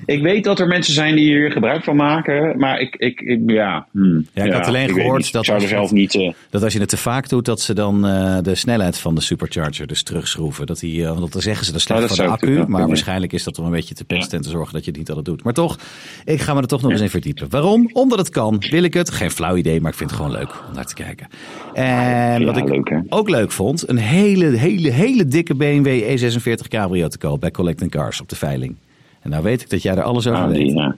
[0.07, 3.87] ik- weet dat er mensen zijn die hier gebruik van maken, maar ik, ik, ja...
[3.93, 6.35] hmm, Ja, ik had alleen gehoord dat als zelf het- niet...
[6.51, 8.03] Dat als je het te vaak doet, dat ze dan
[8.43, 10.67] de snelheid van de supercharger dus terugschroeven.
[10.67, 12.47] Dat die, eh, want dan zeggen ze dat slecht dat voor de accu.
[12.47, 14.91] kunnen, Maar waarschijnlijk is dat om een beetje te pesten en te zorgen dat je
[14.91, 15.45] het niet altijd doet.
[15.45, 15.79] Maar toch,
[16.25, 17.51] ik ga me er toch nog eens in verdiepen.
[17.51, 17.91] Waarom?
[17.93, 18.63] Omdat het kan.
[18.71, 19.11] Wil ik het?
[19.11, 21.29] Geen flauw idee, maar ik vind het gewoon leuk om naar te kijken.
[21.75, 27.09] En wat ik leuk, ook leuk vond, een hele, hele, hele dikke BMW E46 Cabrio
[27.09, 28.75] te koop bij Collecting Cars op de veiling.
[29.23, 30.73] En nou weet ik dat jij er alles over Ah, weet.
[30.73, 30.97] ja.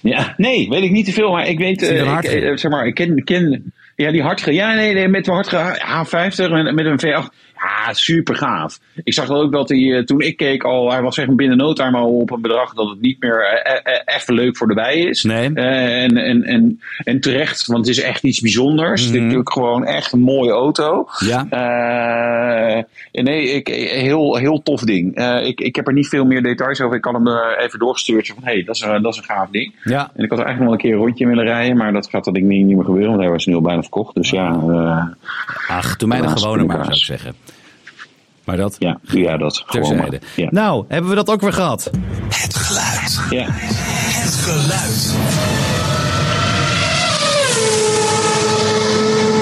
[0.00, 2.86] ja, nee, weet ik niet te veel, maar ik weet, eh, ik, eh, zeg maar,
[2.86, 6.86] ik ken, ken ja, die hartige, ja, nee, nee, met de hartige A50 met, met
[6.86, 8.78] een V8, ja, super gaaf.
[9.04, 11.56] Ik zag ook dat hij, eh, toen ik keek al, hij was zeg maar binnen
[11.56, 14.68] no time al op een bedrag dat het niet meer eh, eh, even leuk voor
[14.68, 15.22] de bij is.
[15.22, 15.52] Nee.
[15.54, 19.04] En, en, en, en terecht, want het is echt iets bijzonders.
[19.04, 21.08] Het is natuurlijk gewoon echt een mooie auto.
[21.18, 21.26] Mhm.
[21.30, 21.46] Ja.
[21.50, 22.82] Eh,
[23.24, 25.16] nee, ik, heel, heel tof ding.
[25.44, 26.96] Ik, ik heb er niet veel meer details over.
[26.96, 28.26] Ik kan hem even doorgestuurd.
[28.28, 29.74] Van, hey, dat, is, een- dat is een gaaf ding.
[29.84, 30.10] Ja.
[30.16, 31.76] En ik had er eigenlijk wel een keer een rondje willen rijden.
[31.76, 33.10] Maar dat gaat dat ding niet, niet meer gebeuren.
[33.10, 34.14] Want hij was nu al bijna verkocht.
[34.14, 34.50] Dus ja,
[35.68, 37.34] Ach, doe mij de gewone maar, zou ik zeggen.
[38.44, 40.18] Maar dat ja, ja, dat gewoon terzijde.
[40.20, 40.30] maar.
[40.36, 40.48] Ja.
[40.50, 41.90] Nou, hebben we dat ook weer gehad?
[42.28, 43.20] Het geluid.
[43.30, 43.46] ja.
[43.50, 45.14] Het geluid.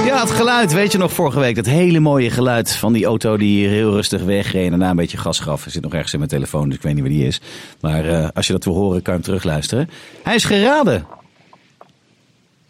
[0.07, 0.73] Ja, het geluid.
[0.73, 1.55] Weet je nog vorige week?
[1.57, 4.97] Dat hele mooie geluid van die auto die hier heel rustig wegreed en daarna een
[4.97, 5.63] beetje gas gaf.
[5.63, 7.41] Hij zit nog ergens in mijn telefoon, dus ik weet niet waar die is.
[7.81, 9.91] Maar eh, als je dat wil horen, kan je hem terugluisteren.
[10.23, 11.07] Hij is geraden.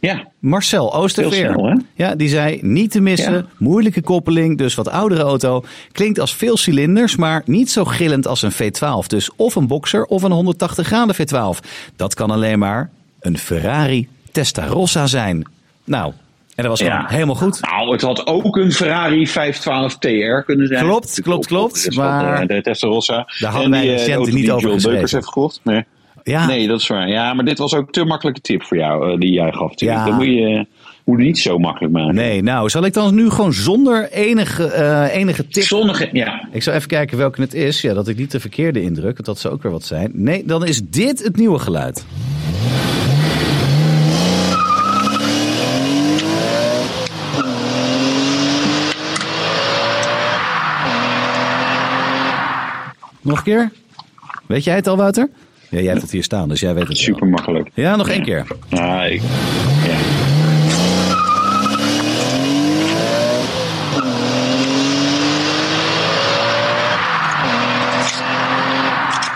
[0.00, 0.28] Ja.
[0.38, 1.52] Marcel Oosterveer.
[1.52, 1.80] Snel?
[1.94, 3.32] Ja, die zei niet te missen.
[3.32, 3.44] Ja.
[3.58, 5.64] Moeilijke koppeling, dus wat oudere auto.
[5.92, 9.06] Klinkt als veel cilinders, maar niet zo gillend als een V12.
[9.06, 11.58] Dus of een Boxer of een 180 graden V12.
[11.96, 15.48] Dat kan alleen maar een Ferrari Testarossa zijn.
[15.84, 16.12] Nou,
[16.54, 17.04] en dat was Ja.
[17.08, 17.60] helemaal goed.
[17.60, 20.84] Nou, het had ook een Ferrari 512 TR kunnen zijn.
[20.84, 23.28] Klopt, klopt, klopt, is wat, maar- eh, de Testarossa.
[23.38, 24.68] Daar hadden En wij eh, recent niet over.
[24.82, 25.60] Beukers heeft gekocht.
[25.64, 25.84] Nee.
[26.22, 26.46] Ja.
[26.46, 27.08] Nee, dat is waar.
[27.08, 29.80] Ja, maar dit was ook te makkelijke tip voor jou, eh, die jij gaf.
[29.80, 30.04] Ja.
[30.04, 30.66] Dat moet je,
[31.04, 32.14] moet je niet zo makkelijk maken.
[32.14, 35.62] Nee, nou, zal ik dan nu gewoon zonder enige, eh, enige tip...
[35.62, 36.48] Zonnige, ja.
[36.52, 37.80] Ik zal even kijken welke het is.
[37.80, 40.10] Ja, dat ik niet de verkeerde indruk, want dat zou ook weer wat zijn.
[40.14, 42.04] Nee, dan is dit het nieuwe geluid.
[53.22, 53.70] Nog een keer?
[54.46, 55.28] Weet jij het al, Wouter?
[55.70, 57.70] Ja, jij hebt het hier staan, dus jij weet het Super makkelijk.
[57.74, 58.46] Ja, nog één keer.
[58.68, 59.22] Ja, ik.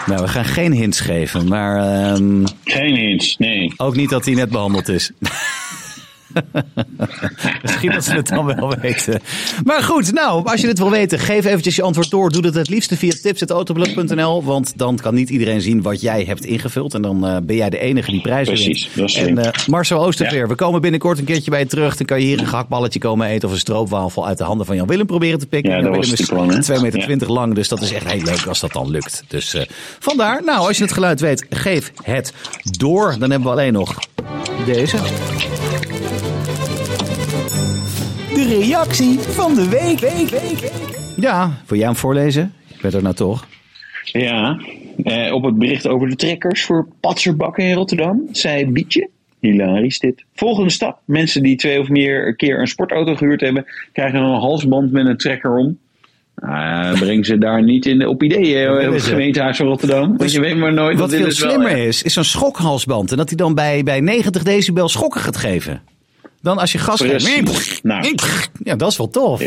[0.07, 1.77] Nou, we gaan geen hints geven, maar...
[1.77, 3.73] Ehm, geen hints, nee.
[3.77, 5.11] Ook niet dat hij net behandeld is.
[7.63, 9.21] Misschien dat ze het dan wel weten.
[9.65, 12.31] Maar goed, nou, als je dit wil weten, geef eventjes je antwoord door.
[12.31, 14.45] Doe dat het liefste via tips.autoblog.nl.
[14.45, 16.95] Want dan kan niet iedereen zien wat jij hebt ingevuld.
[16.95, 18.97] En dan eh, ben jij de enige die prijzen Precies, wint.
[18.97, 20.47] dat is En eh, Marcel Oosterveer, Ja.
[20.47, 21.97] we komen binnenkort een keertje bij je terug.
[21.97, 24.77] Dan kan je hier een gehaktballetje komen eten of een stroopwafel uit de handen van
[24.77, 25.71] Jan Willem proberen te pikken.
[25.71, 27.01] Ja, Jan dat Willem was is het plan, hè?
[27.03, 29.25] 2,20 meter lang, dus dat is echt heel leuk als dat dan lukt.
[29.29, 29.63] Dus eh,
[29.99, 32.33] vandaar, nou, als je het geluid weet, geef het
[32.63, 33.17] door.
[33.19, 33.99] Dan hebben we alleen nog
[34.67, 34.97] deze.
[38.61, 40.01] Reactie van de week.
[41.17, 42.53] Ja, wil jij hem voorlezen?
[42.67, 43.47] Je bent er nou toch?
[44.05, 44.61] Ja,
[45.05, 49.09] eh, op het bericht over de trekkers voor patserbakken in Rotterdam zei Bietje.
[49.41, 50.25] Hilarisch dit.
[50.35, 50.99] Volgende stap.
[51.05, 55.17] Mensen die twee of meer keer een sportauto gehuurd hebben, krijgen een halsband met een
[55.17, 55.79] trekker om.
[56.35, 59.09] Ah, breng ze daar niet in, op ideeën eh, op het ze.
[59.09, 60.17] gemeentehuis van Rotterdam.
[60.17, 63.11] Want je weet maar nooit Wat dit veel wel, slimmer eh, is, is zo'n schokhalsband.
[63.11, 65.83] En dat hij dan bij, bij 90 decibel schokken gaat geven.
[66.45, 67.29] Dan als je gas Precies.
[67.29, 67.83] geeft.
[67.83, 68.15] Nou.
[68.65, 69.43] Ja, dat is wel tof.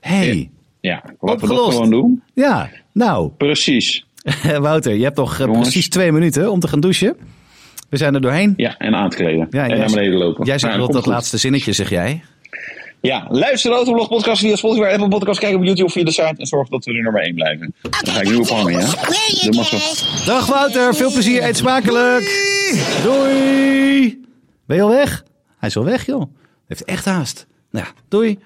[0.00, 0.50] hey.
[0.80, 2.22] Ja, wat we dat gewoon doen.
[2.34, 2.70] ja.
[2.92, 4.04] Nou, Precies.
[4.60, 5.60] Wouter, je hebt nog eh, Jongens.
[5.62, 7.16] precies twee minuten om te gaan douchen.
[7.88, 8.54] We zijn er doorheen.
[8.56, 9.46] Ja, en aan te kleden.
[9.50, 10.44] Ja, en naar beneden lopen.
[10.44, 11.12] Jij zegt Nou, wel dat goed.
[11.12, 12.22] laatste zinnetje, zeg jij.
[13.00, 16.10] Ja, luister de Autoblog podcast via Spotify, Apple Podcast, kijk op YouTube of via de
[16.10, 17.74] site en zorg dat we er nummer 1 blijven.
[17.82, 18.86] Daar ga ik nu op hangen, ja?
[19.40, 19.76] Doe maar zo.
[20.26, 22.48] Dag Wouter, veel plezier, eet smakelijk.
[23.02, 24.20] Doei.
[24.66, 25.24] Ben je al weg?
[25.60, 26.22] Hij is al weg, joh.
[26.66, 27.46] Heeft echt haast.
[27.70, 28.38] Nou, ja, doei.